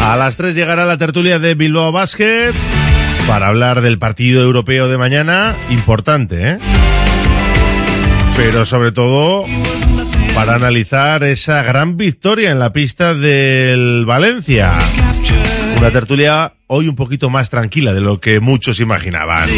A 0.00 0.16
las 0.16 0.36
3 0.36 0.54
llegará 0.54 0.84
la 0.84 0.98
tertulia 0.98 1.38
de 1.38 1.54
Bilbao 1.54 1.92
Basket 1.92 2.52
para 3.26 3.48
hablar 3.48 3.80
del 3.80 3.98
partido 3.98 4.42
europeo 4.42 4.88
de 4.88 4.98
mañana, 4.98 5.54
importante, 5.68 6.52
¿eh? 6.52 6.58
Pero 8.36 8.64
sobre 8.66 8.92
todo 8.92 9.44
para 10.34 10.54
analizar 10.54 11.22
esa 11.24 11.62
gran 11.62 11.96
victoria 11.96 12.50
en 12.50 12.58
la 12.58 12.72
pista 12.72 13.14
del 13.14 14.04
Valencia. 14.06 14.72
Una 15.78 15.90
tertulia 15.90 16.54
hoy 16.66 16.88
un 16.88 16.96
poquito 16.96 17.30
más 17.30 17.50
tranquila 17.50 17.92
de 17.92 18.00
lo 18.00 18.20
que 18.20 18.40
muchos 18.40 18.80
imaginaban. 18.80 19.48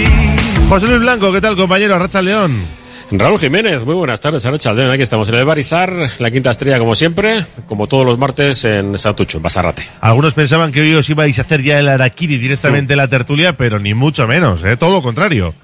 José 0.68 0.87
Luis 0.88 1.00
Blanco, 1.00 1.33
¿qué 1.33 1.40
tal 1.40 1.57
compañero? 1.57 1.98
Racha 1.98 2.20
León. 2.20 2.82
Raúl 3.18 3.38
Jiménez, 3.38 3.85
muy 3.85 3.94
buenas 3.94 4.20
tardes, 4.20 4.46
Aldeón. 4.46 4.90
Aquí 4.90 5.03
estamos 5.03 5.29
en 5.29 5.35
el 5.35 5.44
Barisar, 5.44 5.92
la 6.18 6.31
quinta 6.31 6.51
estrella 6.51 6.79
como 6.79 6.94
siempre, 6.94 7.44
como 7.66 7.87
todos 7.87 8.07
los 8.07 8.18
martes 8.18 8.64
en 8.64 8.96
Santucho, 8.96 9.37
en 9.37 9.42
Basarrate. 9.42 9.83
Algunos 10.01 10.33
pensaban 10.33 10.72
que 10.72 10.81
hoy 10.81 10.94
os 10.94 11.11
ibais 11.11 11.38
a 11.38 11.42
hacer 11.42 11.62
ya 11.62 11.79
el 11.79 11.88
Araquiri 11.88 12.38
directamente 12.38 12.94
en 12.94 12.96
la 12.96 13.09
tertulia, 13.09 13.55
pero 13.55 13.79
ni 13.79 13.92
mucho 13.92 14.27
menos, 14.27 14.64
¿eh? 14.64 14.79
Todo 14.79 14.90
lo 14.90 15.03
contrario. 15.03 15.55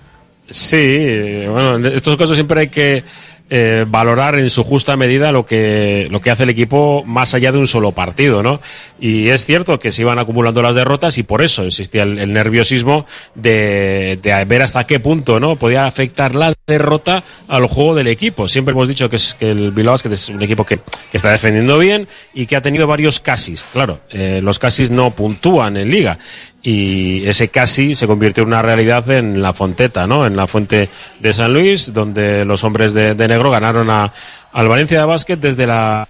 Sí, 0.50 0.76
eh, 0.76 1.48
bueno, 1.50 1.76
en 1.76 1.86
estos 1.86 2.16
casos 2.18 2.36
siempre 2.36 2.60
hay 2.60 2.68
que 2.68 3.04
eh, 3.50 3.86
valorar 3.88 4.38
en 4.38 4.50
su 4.50 4.62
justa 4.62 4.96
medida 4.96 5.32
lo 5.32 5.46
que, 5.46 6.06
lo 6.10 6.20
que 6.20 6.30
hace 6.30 6.42
el 6.42 6.50
equipo 6.50 7.02
más 7.06 7.34
allá 7.34 7.50
de 7.50 7.58
un 7.58 7.66
solo 7.66 7.92
partido, 7.92 8.42
¿no? 8.42 8.60
Y 9.00 9.28
es 9.28 9.46
cierto 9.46 9.78
que 9.78 9.90
se 9.90 10.02
iban 10.02 10.18
acumulando 10.18 10.60
las 10.60 10.74
derrotas 10.74 11.16
y 11.18 11.22
por 11.22 11.42
eso 11.42 11.64
existía 11.64 12.02
el, 12.02 12.32
nerviosismo 12.32 13.06
de, 13.34 14.18
de 14.22 14.44
ver 14.44 14.62
hasta 14.62 14.86
qué 14.86 15.00
punto, 15.00 15.40
¿no? 15.40 15.56
Podía 15.56 15.86
afectar 15.86 16.34
la 16.34 16.52
derrota 16.66 17.24
al 17.48 17.66
juego 17.66 17.94
del 17.94 18.08
equipo. 18.08 18.48
Siempre 18.48 18.72
hemos 18.72 18.88
dicho 18.88 19.08
que, 19.08 19.16
es, 19.16 19.34
que 19.34 19.50
el 19.50 19.70
Bilbao 19.72 19.94
es 19.94 20.28
un 20.28 20.42
equipo 20.42 20.64
que, 20.64 20.78
que 21.10 21.16
está 21.16 21.30
defendiendo 21.30 21.78
bien 21.78 22.06
y 22.34 22.46
que 22.46 22.56
ha 22.56 22.60
tenido 22.60 22.86
varios 22.86 23.18
casis. 23.18 23.64
Claro, 23.72 24.00
eh, 24.10 24.40
los 24.42 24.58
casis 24.58 24.90
no 24.90 25.10
puntúan 25.10 25.76
en 25.76 25.90
liga 25.90 26.18
y 26.62 27.26
ese 27.26 27.48
casi 27.48 27.94
se 27.94 28.06
convirtió 28.06 28.42
en 28.42 28.48
una 28.48 28.62
realidad 28.62 29.08
en 29.10 29.40
la 29.40 29.52
Fonteta, 29.52 30.06
¿no? 30.06 30.26
En 30.26 30.36
la 30.36 30.46
fuente 30.46 30.88
de 31.20 31.32
San 31.32 31.52
Luis, 31.52 31.92
donde 31.92 32.44
los 32.44 32.64
hombres 32.64 32.94
de, 32.94 33.14
de 33.14 33.28
negro 33.28 33.50
ganaron 33.50 33.90
a, 33.90 34.12
al 34.52 34.68
Valencia 34.68 34.98
de 34.98 35.06
Básquet 35.06 35.38
desde 35.38 35.66
la, 35.66 36.08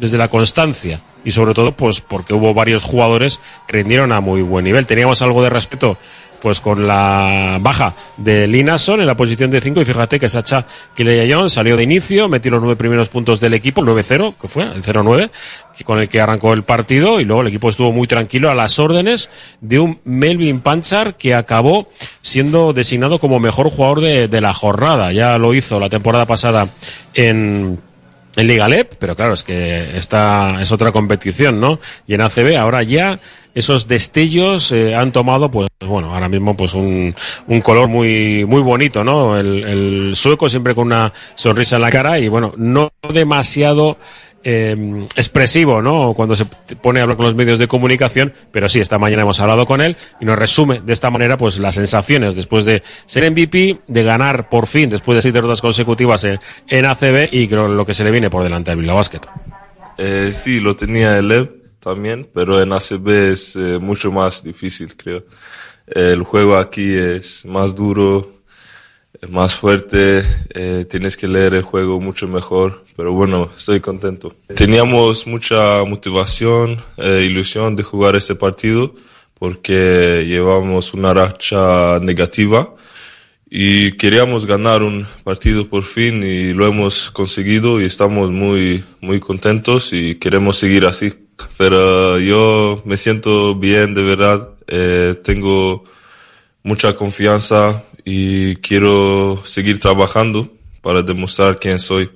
desde 0.00 0.18
la 0.18 0.28
constancia 0.28 1.00
y 1.24 1.30
sobre 1.30 1.54
todo 1.54 1.72
pues 1.72 2.00
porque 2.00 2.34
hubo 2.34 2.52
varios 2.54 2.82
jugadores 2.82 3.38
que 3.66 3.78
rindieron 3.78 4.12
a 4.12 4.20
muy 4.20 4.42
buen 4.42 4.64
nivel. 4.64 4.86
Teníamos 4.86 5.22
algo 5.22 5.42
de 5.42 5.50
respeto 5.50 5.98
pues 6.42 6.60
con 6.60 6.88
la 6.88 7.58
baja 7.60 7.94
de 8.16 8.48
Linason 8.48 9.00
en 9.00 9.06
la 9.06 9.16
posición 9.16 9.50
de 9.52 9.60
5 9.60 9.80
y 9.80 9.84
fíjate 9.84 10.18
que 10.18 10.28
Sacha 10.28 10.66
Kileyayon 10.96 11.48
salió 11.48 11.76
de 11.76 11.84
inicio, 11.84 12.28
metió 12.28 12.50
los 12.50 12.60
nueve 12.60 12.74
primeros 12.74 13.08
puntos 13.08 13.38
del 13.38 13.54
equipo, 13.54 13.80
9-0, 13.80 14.34
que 14.40 14.48
fue 14.48 14.64
el 14.64 14.82
0-9, 14.82 15.30
con 15.84 16.00
el 16.00 16.08
que 16.08 16.20
arrancó 16.20 16.52
el 16.52 16.64
partido 16.64 17.20
y 17.20 17.24
luego 17.24 17.42
el 17.42 17.48
equipo 17.48 17.68
estuvo 17.68 17.92
muy 17.92 18.08
tranquilo 18.08 18.50
a 18.50 18.56
las 18.56 18.80
órdenes 18.80 19.30
de 19.60 19.78
un 19.78 20.00
Melvin 20.04 20.60
Panchar 20.60 21.16
que 21.16 21.34
acabó 21.34 21.88
siendo 22.20 22.72
designado 22.72 23.20
como 23.20 23.38
mejor 23.38 23.70
jugador 23.70 24.00
de, 24.00 24.26
de 24.26 24.40
la 24.40 24.52
jornada. 24.52 25.12
Ya 25.12 25.38
lo 25.38 25.54
hizo 25.54 25.78
la 25.78 25.88
temporada 25.88 26.26
pasada 26.26 26.68
en 27.14 27.78
en 28.36 28.46
Liga 28.46 28.68
LEP, 28.68 28.94
pero 28.98 29.14
claro, 29.14 29.34
es 29.34 29.42
que 29.42 29.96
esta 29.96 30.60
es 30.62 30.72
otra 30.72 30.92
competición, 30.92 31.60
¿no? 31.60 31.78
Y 32.06 32.14
en 32.14 32.22
ACB 32.22 32.56
ahora 32.56 32.82
ya 32.82 33.18
esos 33.54 33.86
destellos 33.86 34.72
eh, 34.72 34.94
han 34.94 35.12
tomado, 35.12 35.50
pues 35.50 35.68
bueno, 35.80 36.14
ahora 36.14 36.28
mismo 36.28 36.56
pues 36.56 36.72
un, 36.74 37.14
un 37.46 37.60
color 37.60 37.88
muy 37.88 38.44
muy 38.46 38.62
bonito, 38.62 39.04
¿no? 39.04 39.38
El, 39.38 39.64
el 39.64 40.16
sueco 40.16 40.48
siempre 40.48 40.74
con 40.74 40.86
una 40.86 41.12
sonrisa 41.34 41.76
en 41.76 41.82
la 41.82 41.90
cara 41.90 42.18
y 42.18 42.28
bueno, 42.28 42.54
no 42.56 42.90
demasiado 43.12 43.98
eh, 44.44 45.06
expresivo, 45.16 45.82
¿no? 45.82 46.14
Cuando 46.14 46.36
se 46.36 46.46
pone 46.46 47.00
a 47.00 47.02
hablar 47.04 47.16
con 47.16 47.26
los 47.26 47.34
medios 47.34 47.58
de 47.58 47.68
comunicación, 47.68 48.32
pero 48.50 48.68
sí, 48.68 48.80
esta 48.80 48.98
mañana 48.98 49.22
hemos 49.22 49.40
hablado 49.40 49.66
con 49.66 49.80
él 49.80 49.96
y 50.20 50.24
nos 50.24 50.38
resume 50.38 50.80
de 50.80 50.92
esta 50.92 51.10
manera, 51.10 51.36
pues, 51.36 51.58
las 51.58 51.74
sensaciones 51.74 52.36
después 52.36 52.64
de 52.64 52.82
ser 53.06 53.30
MVP, 53.30 53.78
de 53.86 54.02
ganar 54.02 54.48
por 54.48 54.66
fin, 54.66 54.90
después 54.90 55.16
de 55.16 55.22
seis 55.22 55.34
derrotas 55.34 55.60
consecutivas 55.60 56.24
en, 56.24 56.38
en 56.68 56.84
ACB 56.84 57.28
y 57.32 57.48
creo 57.48 57.68
lo 57.68 57.86
que 57.86 57.94
se 57.94 58.04
le 58.04 58.10
viene 58.10 58.30
por 58.30 58.42
delante 58.42 58.70
al 58.70 58.76
Bilbao 58.76 58.96
Basket. 58.96 59.20
Eh, 59.98 60.30
sí, 60.32 60.60
lo 60.60 60.74
tenía 60.74 61.18
el 61.18 61.62
también, 61.80 62.28
pero 62.32 62.62
en 62.62 62.72
ACB 62.72 63.08
es 63.32 63.56
eh, 63.56 63.78
mucho 63.78 64.12
más 64.12 64.42
difícil, 64.42 64.96
creo. 64.96 65.24
El 65.86 66.22
juego 66.22 66.56
aquí 66.56 66.94
es 66.94 67.44
más 67.44 67.74
duro, 67.74 68.41
más 69.28 69.54
fuerte, 69.54 70.22
eh, 70.54 70.86
tienes 70.88 71.16
que 71.16 71.28
leer 71.28 71.54
el 71.54 71.62
juego 71.62 72.00
mucho 72.00 72.26
mejor, 72.26 72.84
pero 72.96 73.12
bueno, 73.12 73.50
estoy 73.56 73.80
contento. 73.80 74.34
Teníamos 74.54 75.26
mucha 75.26 75.84
motivación, 75.84 76.82
eh, 76.96 77.24
ilusión 77.26 77.76
de 77.76 77.82
jugar 77.82 78.16
este 78.16 78.34
partido 78.34 78.94
porque 79.38 80.24
llevamos 80.26 80.94
una 80.94 81.12
racha 81.12 81.98
negativa 82.00 82.74
y 83.50 83.92
queríamos 83.92 84.46
ganar 84.46 84.82
un 84.82 85.06
partido 85.24 85.68
por 85.68 85.82
fin 85.82 86.22
y 86.22 86.52
lo 86.52 86.66
hemos 86.66 87.10
conseguido 87.10 87.80
y 87.80 87.84
estamos 87.84 88.30
muy, 88.30 88.84
muy 89.00 89.20
contentos 89.20 89.92
y 89.92 90.14
queremos 90.14 90.56
seguir 90.56 90.86
así. 90.86 91.12
Pero 91.58 92.18
yo 92.18 92.82
me 92.84 92.96
siento 92.96 93.54
bien, 93.56 93.94
de 93.94 94.02
verdad, 94.02 94.50
eh, 94.68 95.16
tengo 95.22 95.84
mucha 96.62 96.94
confianza 96.94 97.82
y 98.04 98.56
quiero 98.56 99.40
seguir 99.44 99.78
trabajando 99.78 100.52
para 100.80 101.02
demostrar 101.02 101.58
quién 101.58 101.78
soy. 101.78 102.10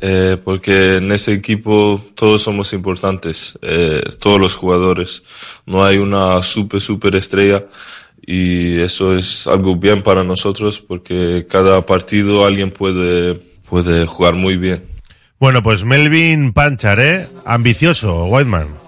Eh, 0.00 0.38
porque 0.42 0.96
en 0.96 1.12
ese 1.12 1.34
equipo 1.34 2.02
todos 2.14 2.42
somos 2.42 2.72
importantes, 2.72 3.58
eh, 3.62 4.02
todos 4.18 4.40
los 4.40 4.54
jugadores. 4.54 5.22
No 5.66 5.84
hay 5.84 5.98
una 5.98 6.42
super, 6.42 6.80
super 6.80 7.14
estrella 7.14 7.64
y 8.24 8.78
eso 8.80 9.16
es 9.16 9.46
algo 9.46 9.76
bien 9.76 10.02
para 10.02 10.24
nosotros 10.24 10.80
porque 10.80 11.46
cada 11.48 11.84
partido 11.84 12.46
alguien 12.46 12.70
puede, 12.70 13.34
puede 13.68 14.06
jugar 14.06 14.34
muy 14.34 14.56
bien. 14.56 14.82
Bueno, 15.38 15.62
pues 15.62 15.84
Melvin 15.84 16.54
Panchar, 16.54 16.98
¿eh? 16.98 17.28
Ambicioso, 17.44 18.24
Whiteman. 18.24 18.85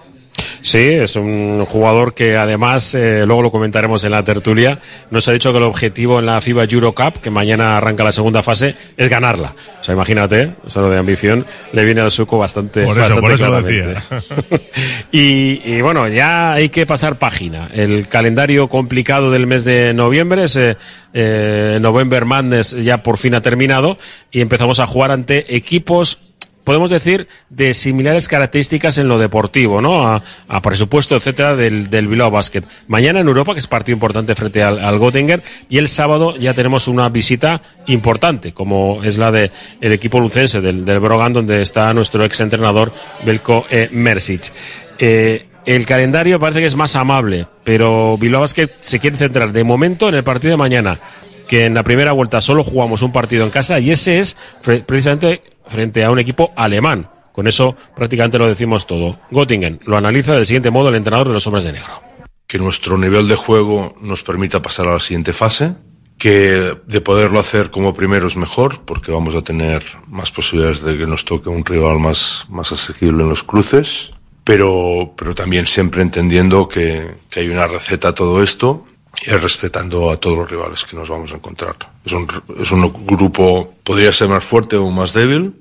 Sí, 0.61 0.77
es 0.79 1.15
un 1.15 1.65
jugador 1.65 2.13
que 2.13 2.37
además, 2.37 2.95
eh, 2.95 3.23
luego 3.25 3.41
lo 3.41 3.51
comentaremos 3.51 4.03
en 4.03 4.11
la 4.11 4.23
tertulia, 4.23 4.79
nos 5.11 5.27
ha 5.27 5.31
dicho 5.31 5.51
que 5.51 5.57
el 5.57 5.63
objetivo 5.63 6.19
en 6.19 6.25
la 6.25 6.41
FIBA 6.41 6.65
Eurocup, 6.65 7.17
que 7.17 7.29
mañana 7.29 7.77
arranca 7.77 8.03
la 8.03 8.11
segunda 8.11 8.43
fase, 8.43 8.75
es 8.97 9.09
ganarla. 9.09 9.53
O 9.79 9.83
sea, 9.83 9.93
imagínate, 9.93 10.53
eso 10.65 10.89
de 10.89 10.97
ambición 10.97 11.45
le 11.73 11.85
viene 11.85 12.01
al 12.01 12.11
suco 12.11 12.37
bastante, 12.37 12.83
Por 12.83 12.97
eso, 12.97 13.21
bastante 13.21 13.21
por 13.21 13.31
eso 13.31 13.47
lo 13.47 14.59
y, 15.11 15.61
y 15.63 15.81
bueno, 15.81 16.07
ya 16.07 16.53
hay 16.53 16.69
que 16.69 16.85
pasar 16.85 17.17
página. 17.17 17.69
El 17.73 18.07
calendario 18.07 18.67
complicado 18.67 19.31
del 19.31 19.47
mes 19.47 19.63
de 19.63 19.93
noviembre, 19.93 20.43
ese 20.43 20.77
eh, 21.13 21.79
November 21.81 22.25
Madness 22.25 22.71
ya 22.83 23.03
por 23.03 23.17
fin 23.17 23.35
ha 23.35 23.41
terminado 23.41 23.97
y 24.31 24.41
empezamos 24.41 24.79
a 24.79 24.87
jugar 24.87 25.11
ante 25.11 25.55
equipos 25.55 26.19
podemos 26.63 26.89
decir, 26.89 27.27
de 27.49 27.73
similares 27.73 28.27
características 28.27 28.97
en 28.97 29.07
lo 29.07 29.17
deportivo, 29.17 29.81
¿no? 29.81 30.05
A, 30.07 30.23
a 30.47 30.61
presupuesto, 30.61 31.15
etcétera, 31.15 31.55
del, 31.55 31.89
del 31.89 32.07
Bilbao 32.07 32.31
Basket. 32.31 32.63
Mañana 32.87 33.19
en 33.19 33.27
Europa, 33.27 33.53
que 33.53 33.59
es 33.59 33.67
partido 33.67 33.95
importante 33.95 34.35
frente 34.35 34.61
al, 34.61 34.79
al 34.79 34.99
Göttingen, 34.99 35.41
y 35.69 35.77
el 35.77 35.87
sábado 35.87 36.35
ya 36.37 36.53
tenemos 36.53 36.87
una 36.87 37.09
visita 37.09 37.61
importante, 37.87 38.51
como 38.53 39.03
es 39.03 39.17
la 39.17 39.31
de 39.31 39.51
el 39.81 39.91
equipo 39.93 40.19
lucense 40.19 40.61
del, 40.61 40.85
del 40.85 40.99
Brogan, 40.99 41.33
donde 41.33 41.61
está 41.61 41.93
nuestro 41.93 42.23
ex 42.23 42.39
entrenador 42.39 42.91
Belko 43.25 43.65
eh, 43.69 43.89
Mersic. 43.91 44.51
Eh, 44.99 45.47
el 45.65 45.85
calendario 45.85 46.39
parece 46.39 46.59
que 46.59 46.65
es 46.65 46.75
más 46.75 46.95
amable, 46.95 47.45
pero 47.63 48.17
Bilbao 48.17 48.41
Basket 48.41 48.69
se 48.81 48.99
quiere 48.99 49.17
centrar 49.17 49.51
de 49.51 49.63
momento 49.63 50.09
en 50.09 50.15
el 50.15 50.23
partido 50.23 50.51
de 50.51 50.57
mañana, 50.57 50.99
que 51.47 51.65
en 51.65 51.73
la 51.73 51.83
primera 51.83 52.11
vuelta 52.11 52.41
solo 52.41 52.63
jugamos 52.63 53.01
un 53.01 53.11
partido 53.11 53.43
en 53.43 53.51
casa 53.51 53.79
y 53.79 53.91
ese 53.91 54.19
es 54.19 54.37
precisamente 54.85 55.41
frente 55.69 56.03
a 56.03 56.11
un 56.11 56.19
equipo 56.19 56.51
alemán. 56.55 57.09
Con 57.31 57.47
eso 57.47 57.75
prácticamente 57.95 58.37
lo 58.37 58.47
decimos 58.47 58.85
todo. 58.85 59.19
Göttingen 59.31 59.79
lo 59.85 59.95
analiza 59.97 60.33
del 60.33 60.45
siguiente 60.45 60.71
modo 60.71 60.89
el 60.89 60.95
entrenador 60.95 61.27
de 61.27 61.33
los 61.33 61.47
hombres 61.47 61.63
de 61.63 61.73
negro. 61.73 62.09
que 62.49 62.57
nuestro 62.57 62.97
nivel 62.97 63.27
de 63.27 63.35
juego 63.35 63.95
nos 64.01 64.23
permita 64.23 64.59
pasar 64.59 64.87
a 64.87 64.93
la 64.93 64.99
siguiente 64.99 65.33
fase, 65.33 65.75
que 66.17 66.75
de 66.87 67.01
poderlo 67.01 67.39
hacer 67.39 67.69
como 67.69 67.93
primero 67.93 68.27
es 68.27 68.37
mejor, 68.37 68.81
porque 68.85 69.11
vamos 69.11 69.35
a 69.35 69.43
tener 69.43 69.83
más 70.07 70.31
posibilidades 70.31 70.81
de 70.81 70.97
que 70.97 71.05
nos 71.05 71.25
toque 71.25 71.47
un 71.47 71.63
rival 71.63 71.99
más, 71.99 72.47
más 72.49 72.71
asequible 72.71 73.21
en 73.21 73.29
los 73.29 73.43
cruces, 73.43 74.13
pero, 74.43 75.13
pero 75.15 75.35
también 75.35 75.67
siempre 75.67 76.01
entendiendo 76.01 76.67
que, 76.67 77.19
que 77.29 77.41
hay 77.41 77.49
una 77.49 77.67
receta 77.67 78.09
a 78.09 78.15
todo 78.15 78.41
esto 78.41 78.87
respetando 79.27 80.09
a 80.09 80.17
todos 80.17 80.37
los 80.37 80.49
rivales 80.49 80.85
que 80.85 80.95
nos 80.95 81.09
vamos 81.09 81.31
a 81.33 81.35
encontrar. 81.35 81.75
Es 82.05 82.13
un, 82.13 82.27
es 82.59 82.71
un 82.71 83.05
grupo, 83.05 83.75
podría 83.83 84.11
ser 84.11 84.29
más 84.29 84.43
fuerte 84.43 84.77
o 84.77 84.89
más 84.91 85.13
débil, 85.13 85.53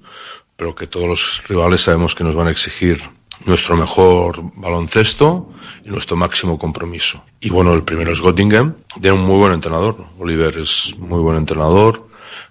pero 0.57 0.75
que 0.75 0.87
todos 0.87 1.09
los 1.09 1.43
rivales 1.49 1.83
sabemos 1.83 2.15
que 2.15 2.25
nos 2.25 2.35
van 2.35 2.49
a 2.49 2.51
exigir 2.51 3.01
nuestro 3.45 3.77
mejor 3.77 4.41
baloncesto 4.57 5.53
y 5.85 5.91
nuestro 5.91 6.17
máximo 6.17 6.59
compromiso. 6.59 7.23
Y 7.41 7.51
bueno, 7.51 7.73
el 7.75 7.83
primero 7.83 8.13
es 8.13 8.21
Göttingen, 8.21 8.77
de 8.97 9.13
un 9.13 9.21
muy 9.21 9.37
buen 9.37 9.53
entrenador. 9.53 9.97
Oliver 10.19 10.57
es 10.59 10.97
muy 10.99 11.21
buen 11.21 11.37
entrenador, 11.37 12.09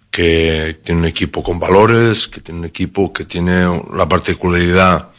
que 0.10 0.80
tiene 0.84 1.02
un 1.02 1.08
equipo 1.08 1.44
con 1.44 1.60
valores, 1.60 2.28
que 2.28 2.42
tiene 2.42 2.62
un 2.62 2.66
equipo 2.66 3.12
que 3.12 3.26
tiene 3.26 3.84
la 3.94 4.08
particularidad 4.08 5.10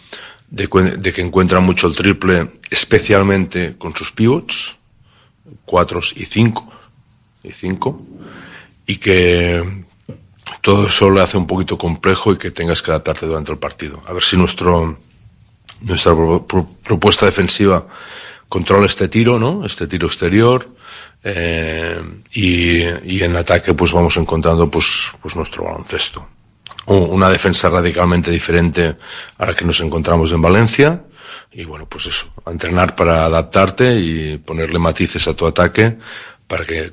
de 0.51 1.12
que 1.12 1.20
encuentra 1.20 1.61
mucho 1.61 1.88
el 1.88 1.94
triple, 1.94 2.53
especialmente 2.70 3.77
con 3.77 3.94
sus 3.94 4.12
pivots, 4.12 4.77
cuatros 5.64 6.14
y 6.16 6.24
cinco, 6.24 6.70
y 7.42 7.52
cinco, 7.52 8.02
y 8.87 8.96
que 8.96 9.84
todo 10.62 10.87
eso 10.87 11.11
le 11.11 11.20
hace 11.20 11.37
un 11.37 11.46
poquito 11.46 11.76
complejo 11.78 12.32
y 12.32 12.38
que 12.38 12.50
tengas 12.50 12.82
que 12.82 12.90
adaptarte 12.90 13.26
durante 13.26 13.52
el 13.52 13.58
partido. 13.58 14.02
A 14.06 14.12
ver 14.12 14.22
si 14.22 14.37
nuestro, 14.37 14.98
nuestra 15.82 16.14
pro- 16.14 16.46
pro- 16.46 16.68
propuesta 16.82 17.26
defensiva 17.26 17.87
controla 18.48 18.87
este 18.87 19.08
tiro, 19.08 19.38
¿no? 19.38 19.64
Este 19.64 19.87
tiro 19.87 20.06
exterior. 20.06 20.68
eh, 21.24 22.00
y, 22.32 22.82
y 23.04 23.22
en 23.22 23.34
ataque 23.37 23.74
pues 23.74 23.92
vamos 23.92 24.16
encontrando 24.16 24.70
pues, 24.70 25.12
pues 25.20 25.34
nuestro 25.37 25.64
baloncesto. 25.64 26.26
Una 26.87 27.28
defensa 27.28 27.68
radicalmente 27.68 28.30
diferente 28.30 28.96
a 29.36 29.46
la 29.46 29.55
que 29.55 29.64
nos 29.64 29.80
encontramos 29.80 30.32
en 30.32 30.40
Valencia. 30.40 31.03
Y 31.53 31.64
bueno, 31.64 31.88
pues 31.88 32.07
eso, 32.07 32.32
entrenar 32.46 32.94
para 32.94 33.24
adaptarte 33.24 33.99
y 33.99 34.38
ponerle 34.38 34.78
matices 34.78 35.26
a 35.28 35.34
tu 35.34 35.46
ataque 35.46 35.96
para 36.46 36.64
que, 36.64 36.92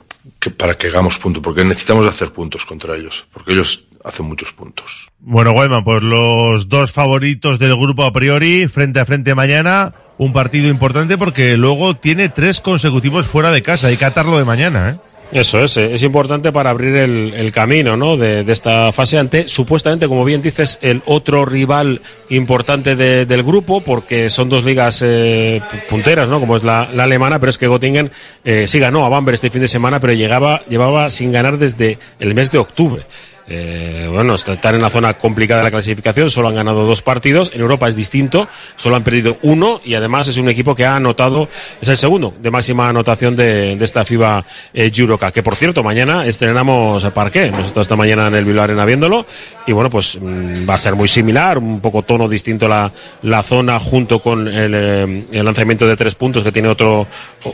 para 0.58 0.78
que 0.78 0.88
hagamos 0.88 1.18
puntos, 1.18 1.44
porque 1.44 1.64
necesitamos 1.64 2.08
hacer 2.08 2.32
puntos 2.32 2.66
contra 2.66 2.96
ellos, 2.96 3.26
porque 3.34 3.54
ellos 3.54 3.86
hace 4.04 4.24
muchos 4.24 4.54
puntos. 4.54 5.08
Bueno, 5.20 5.52
Guayman, 5.52 5.84
pues 5.84 6.04
los 6.04 6.70
dos 6.70 6.92
favoritos 6.92 7.60
del 7.60 7.76
grupo 7.76 8.04
a 8.04 8.14
priori, 8.14 8.68
frente 8.68 9.00
a 9.00 9.06
frente 9.06 9.36
mañana, 9.36 9.94
un 10.18 10.32
partido 10.32 10.70
importante 10.70 11.18
porque 11.18 11.58
luego 11.58 11.96
tiene 11.96 12.30
tres 12.30 12.62
consecutivos 12.62 13.26
fuera 13.26 13.52
de 13.52 13.62
casa, 13.62 13.88
hay 13.88 13.98
que 13.98 14.06
atarlo 14.06 14.38
de 14.38 14.46
mañana, 14.46 14.90
¿eh? 14.92 15.15
Eso 15.32 15.64
es, 15.64 15.76
es 15.78 16.04
importante 16.04 16.52
para 16.52 16.70
abrir 16.70 16.96
el, 16.96 17.34
el 17.34 17.52
camino 17.52 17.98
¿no? 17.98 18.16
de, 18.16 18.44
de, 18.44 18.54
esta 18.54 18.92
fase 18.94 19.18
ante, 19.18 19.48
supuestamente, 19.48 20.08
como 20.08 20.24
bien 20.24 20.42
dices, 20.42 20.78
el 20.82 21.02
otro 21.06 21.46
rival 21.46 22.02
importante 22.30 22.96
de, 22.96 23.26
del 23.26 23.44
grupo, 23.44 23.82
porque 23.82 24.30
son 24.30 24.50
dos 24.50 24.64
ligas 24.64 25.02
eh, 25.04 25.62
punteras, 25.90 26.30
¿no? 26.30 26.40
como 26.40 26.56
es 26.56 26.64
la, 26.64 26.88
la, 26.94 27.04
alemana, 27.04 27.40
pero 27.40 27.50
es 27.50 27.58
que 27.58 27.68
Göttingen 27.68 28.12
eh, 28.44 28.66
sí 28.68 28.80
ganó 28.80 29.06
a 29.06 29.10
Bamberg 29.10 29.36
este 29.36 29.50
fin 29.50 29.62
de 29.62 29.68
semana, 29.68 30.00
pero 30.00 30.14
llegaba, 30.14 30.62
llevaba 30.70 31.10
sin 31.10 31.32
ganar 31.32 31.58
desde 31.58 31.98
el 32.20 32.34
mes 32.36 32.52
de 32.52 32.60
octubre. 32.60 33.04
Eh, 33.48 34.10
bueno, 34.12 34.36
están 34.36 34.76
en 34.76 34.82
la 34.82 34.90
zona 34.90 35.14
complicada 35.14 35.60
de 35.60 35.66
la 35.66 35.72
clasificación, 35.72 36.32
solo 36.32 36.48
han 36.48 36.56
ganado 36.56 36.86
dos 36.86 37.02
partidos. 37.02 37.52
En 37.54 37.62
Europa 37.62 37.88
es 37.88 37.96
distinto, 37.96 38.48
solo 38.76 38.96
han 38.96 39.04
perdido 39.04 39.38
uno 39.44 39.82
y 39.84 39.94
además 39.94 40.28
es 40.28 40.38
un 40.38 40.50
equipo 40.50 40.74
que 40.74 40.86
ha 40.86 40.96
anotado, 40.96 41.48
es 41.80 41.88
el 41.88 41.98
segundo 41.98 42.34
de 42.40 42.50
máxima 42.50 42.90
anotación 42.90 43.36
de, 43.36 43.74
esta 43.74 44.04
FIBA 44.04 44.44
eh. 44.74 44.92
Que 45.34 45.44
por 45.44 45.56
cierto, 45.56 45.84
mañana 45.84 46.26
estrenamos 46.26 47.04
el 47.04 47.12
parque. 47.12 47.46
Hemos 47.46 47.68
estado 47.68 47.82
esta 47.82 47.96
mañana 47.96 48.28
en 48.28 48.36
el 48.36 48.46
Bilbao 48.46 48.64
Arena 48.64 48.86
viéndolo 48.86 49.26
y 49.68 49.72
bueno, 49.74 49.90
pues 49.90 50.20
mmm, 50.20 50.68
va 50.68 50.76
a 50.76 50.80
ser 50.80 50.96
muy 50.96 51.08
similar, 51.08 51.58
un 51.60 51.82
poco 51.82 52.02
tono 52.02 52.28
distinto 52.28 52.68
la, 52.68 52.92
la 53.22 53.44
zona 53.44 53.80
junto 53.80 54.20
con 54.20 54.48
el, 54.48 54.74
eh, 54.74 55.44
lanzamiento 55.44 55.88
de 55.88 55.96
tres 55.96 56.16
puntos 56.16 56.44
que 56.44 56.52
tiene 56.52 56.68
otro, 56.68 57.06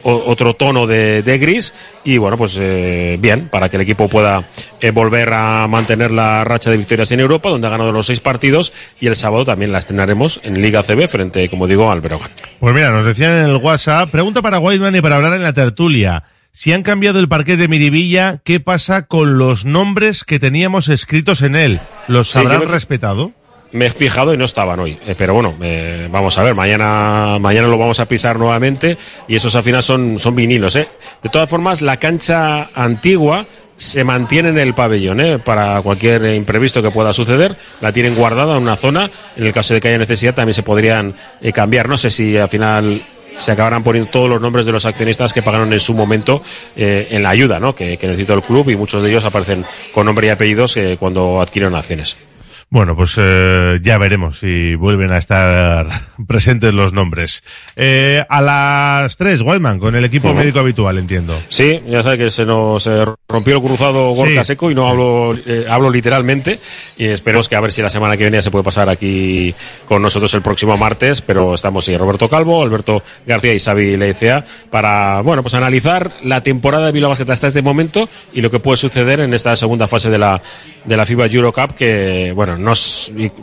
otro 0.03 0.53
tono 0.53 0.87
de, 0.87 1.21
de, 1.21 1.37
gris 1.37 1.73
y 2.05 2.17
bueno, 2.17 2.37
pues 2.37 2.57
eh, 2.59 3.17
bien, 3.19 3.49
para 3.49 3.67
que 3.67 3.75
el 3.75 3.81
equipo 3.81 4.07
pueda 4.07 4.47
volver 4.93 5.33
a 5.33 5.67
mantener 5.67 5.80
la 5.87 6.43
racha 6.43 6.69
de 6.71 6.77
victorias 6.77 7.11
en 7.11 7.19
Europa, 7.19 7.49
donde 7.49 7.67
ha 7.67 7.69
ganado 7.69 7.91
los 7.91 8.07
seis 8.07 8.19
partidos 8.19 8.73
y 8.99 9.07
el 9.07 9.15
sábado 9.15 9.45
también 9.45 9.71
la 9.71 9.79
estrenaremos 9.79 10.39
en 10.43 10.61
Liga 10.61 10.83
CB 10.83 11.07
frente, 11.07 11.49
como 11.49 11.67
digo, 11.67 11.91
al 11.91 12.01
Breogán. 12.01 12.31
Pues 12.59 12.73
mira, 12.73 12.91
nos 12.91 13.05
decían 13.05 13.37
en 13.37 13.45
el 13.45 13.57
WhatsApp, 13.57 14.09
pregunta 14.09 14.41
para 14.41 14.59
Whiteman 14.59 14.95
y 14.95 15.01
para 15.01 15.17
hablar 15.17 15.33
en 15.33 15.43
la 15.43 15.53
tertulia. 15.53 16.23
Si 16.53 16.73
han 16.73 16.83
cambiado 16.83 17.19
el 17.19 17.29
parquet 17.29 17.57
de 17.57 17.67
Miribilla, 17.67 18.41
¿qué 18.43 18.59
pasa 18.59 19.03
con 19.03 19.37
los 19.37 19.65
nombres 19.65 20.23
que 20.23 20.39
teníamos 20.39 20.89
escritos 20.89 21.41
en 21.41 21.55
él? 21.55 21.79
¿Los 22.07 22.35
habrán 22.35 22.61
sí, 22.61 22.67
respetado? 22.67 23.33
me 23.71 23.85
he 23.85 23.89
fijado 23.89 24.33
y 24.33 24.37
no 24.37 24.45
estaban 24.45 24.79
hoy. 24.79 24.97
Eh, 25.05 25.15
pero 25.17 25.33
bueno, 25.33 25.55
eh, 25.61 26.07
vamos 26.11 26.37
a 26.37 26.43
ver, 26.43 26.55
mañana, 26.55 27.37
mañana 27.39 27.67
lo 27.67 27.77
vamos 27.77 27.99
a 27.99 28.05
pisar 28.07 28.37
nuevamente 28.37 28.97
y 29.27 29.35
esos 29.35 29.55
al 29.55 29.63
final 29.63 29.83
son, 29.83 30.19
son 30.19 30.35
vinilos. 30.35 30.75
¿eh? 30.75 30.87
De 31.21 31.29
todas 31.29 31.49
formas, 31.49 31.81
la 31.81 31.97
cancha 31.97 32.69
antigua 32.75 33.45
se 33.81 34.03
mantiene 34.03 34.49
en 34.49 34.59
el 34.59 34.75
pabellón 34.75 35.19
¿eh? 35.19 35.39
para 35.39 35.81
cualquier 35.81 36.35
imprevisto 36.35 36.83
que 36.83 36.91
pueda 36.91 37.13
suceder. 37.13 37.55
La 37.81 37.91
tienen 37.91 38.13
guardada 38.15 38.55
en 38.55 38.61
una 38.61 38.77
zona. 38.77 39.09
En 39.35 39.45
el 39.45 39.53
caso 39.53 39.73
de 39.73 39.81
que 39.81 39.87
haya 39.87 39.97
necesidad, 39.97 40.35
también 40.35 40.53
se 40.53 40.61
podrían 40.61 41.15
eh, 41.41 41.51
cambiar. 41.51 41.89
No 41.89 41.97
sé 41.97 42.11
si 42.11 42.37
al 42.37 42.49
final 42.49 43.01
se 43.37 43.51
acabarán 43.51 43.83
poniendo 43.83 44.11
todos 44.11 44.29
los 44.29 44.39
nombres 44.39 44.67
de 44.67 44.71
los 44.71 44.85
accionistas 44.85 45.33
que 45.33 45.41
pagaron 45.41 45.73
en 45.73 45.79
su 45.79 45.95
momento 45.95 46.43
eh, 46.75 47.07
en 47.09 47.23
la 47.23 47.29
ayuda 47.29 47.59
¿no? 47.59 47.73
que, 47.73 47.97
que, 47.97 48.07
necesitó 48.07 48.35
el 48.35 48.43
club 48.43 48.69
y 48.69 48.75
muchos 48.75 49.01
de 49.01 49.09
ellos 49.09 49.25
aparecen 49.25 49.65
con 49.93 50.05
nombre 50.05 50.27
y 50.27 50.29
apellidos 50.29 50.77
eh, 50.77 50.97
cuando 50.99 51.41
adquirieron 51.41 51.75
acciones. 51.75 52.30
Bueno, 52.73 52.95
pues 52.95 53.15
eh, 53.17 53.81
ya 53.83 53.97
veremos 53.97 54.39
si 54.39 54.75
vuelven 54.75 55.11
a 55.11 55.17
estar 55.17 55.87
presentes 56.25 56.73
los 56.73 56.93
nombres. 56.93 57.43
Eh, 57.75 58.23
a 58.29 58.41
las 58.41 59.17
tres, 59.17 59.41
Wildman, 59.41 59.77
con 59.77 59.93
el 59.93 60.05
equipo 60.05 60.29
uh 60.29 60.31
-huh. 60.31 60.35
médico 60.35 60.59
habitual, 60.59 60.97
entiendo. 60.97 61.37
Sí, 61.49 61.81
ya 61.85 62.01
sabe 62.01 62.17
que 62.17 62.31
se 62.31 62.45
nos 62.45 62.87
eh, 62.87 63.03
rompió 63.27 63.57
el 63.57 63.61
cruzado 63.61 64.11
Gorka 64.13 64.45
sí. 64.45 64.47
Seco 64.47 64.71
y 64.71 64.75
no 64.75 64.87
hablo, 64.87 65.35
eh, 65.45 65.65
hablo 65.69 65.89
literalmente. 65.89 66.61
Y 66.97 67.07
esperemos 67.07 67.49
que 67.49 67.57
a 67.57 67.59
ver 67.59 67.73
si 67.73 67.81
la 67.81 67.89
semana 67.89 68.15
que 68.15 68.23
viene 68.23 68.37
ya 68.37 68.41
se 68.41 68.51
puede 68.51 68.63
pasar 68.63 68.87
aquí 68.87 69.53
con 69.85 70.01
nosotros 70.01 70.33
el 70.33 70.41
próximo 70.41 70.77
martes. 70.77 71.21
Pero 71.21 71.55
estamos 71.55 71.83
sí, 71.83 71.97
Roberto 71.97 72.29
Calvo, 72.29 72.63
Alberto 72.63 73.03
García 73.27 73.53
y 73.53 73.59
Xavi 73.59 73.97
Leicea 73.97 74.45
para, 74.69 75.19
bueno, 75.23 75.41
pues 75.41 75.55
analizar 75.55 76.09
la 76.23 76.41
temporada 76.41 76.85
de 76.85 76.93
Bilbao 76.93 77.09
Basket 77.09 77.29
hasta 77.29 77.49
este 77.49 77.61
momento 77.61 78.07
y 78.33 78.39
lo 78.39 78.49
que 78.49 78.61
puede 78.61 78.77
suceder 78.77 79.19
en 79.19 79.33
esta 79.33 79.57
segunda 79.57 79.89
fase 79.89 80.09
de 80.09 80.19
la, 80.19 80.41
de 80.85 80.95
la 80.95 81.05
FIBA 81.05 81.25
Eurocup 81.25 81.71
que, 81.71 82.31
bueno, 82.33 82.60
no, 82.61 82.73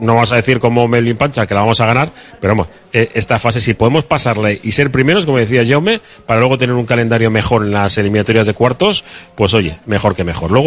no 0.00 0.14
vamos 0.14 0.32
a 0.32 0.36
decir 0.36 0.60
como 0.60 0.88
Melvin 0.88 1.16
Pancha 1.16 1.46
que 1.46 1.54
la 1.54 1.60
vamos 1.60 1.80
a 1.80 1.86
ganar, 1.86 2.10
pero 2.40 2.52
vamos, 2.54 2.68
esta 2.92 3.38
fase 3.38 3.60
si 3.60 3.74
podemos 3.74 4.04
pasarle 4.04 4.60
y 4.62 4.72
ser 4.72 4.90
primeros, 4.90 5.26
como 5.26 5.38
decía 5.38 5.64
Jaume, 5.66 6.00
para 6.26 6.40
luego 6.40 6.58
tener 6.58 6.74
un 6.74 6.86
calendario 6.86 7.30
mejor 7.30 7.64
en 7.64 7.72
las 7.72 7.98
eliminatorias 7.98 8.46
de 8.46 8.54
cuartos, 8.54 9.04
pues 9.34 9.54
oye, 9.54 9.78
mejor 9.86 10.14
que 10.14 10.24
mejor. 10.24 10.50
Luego 10.50 10.56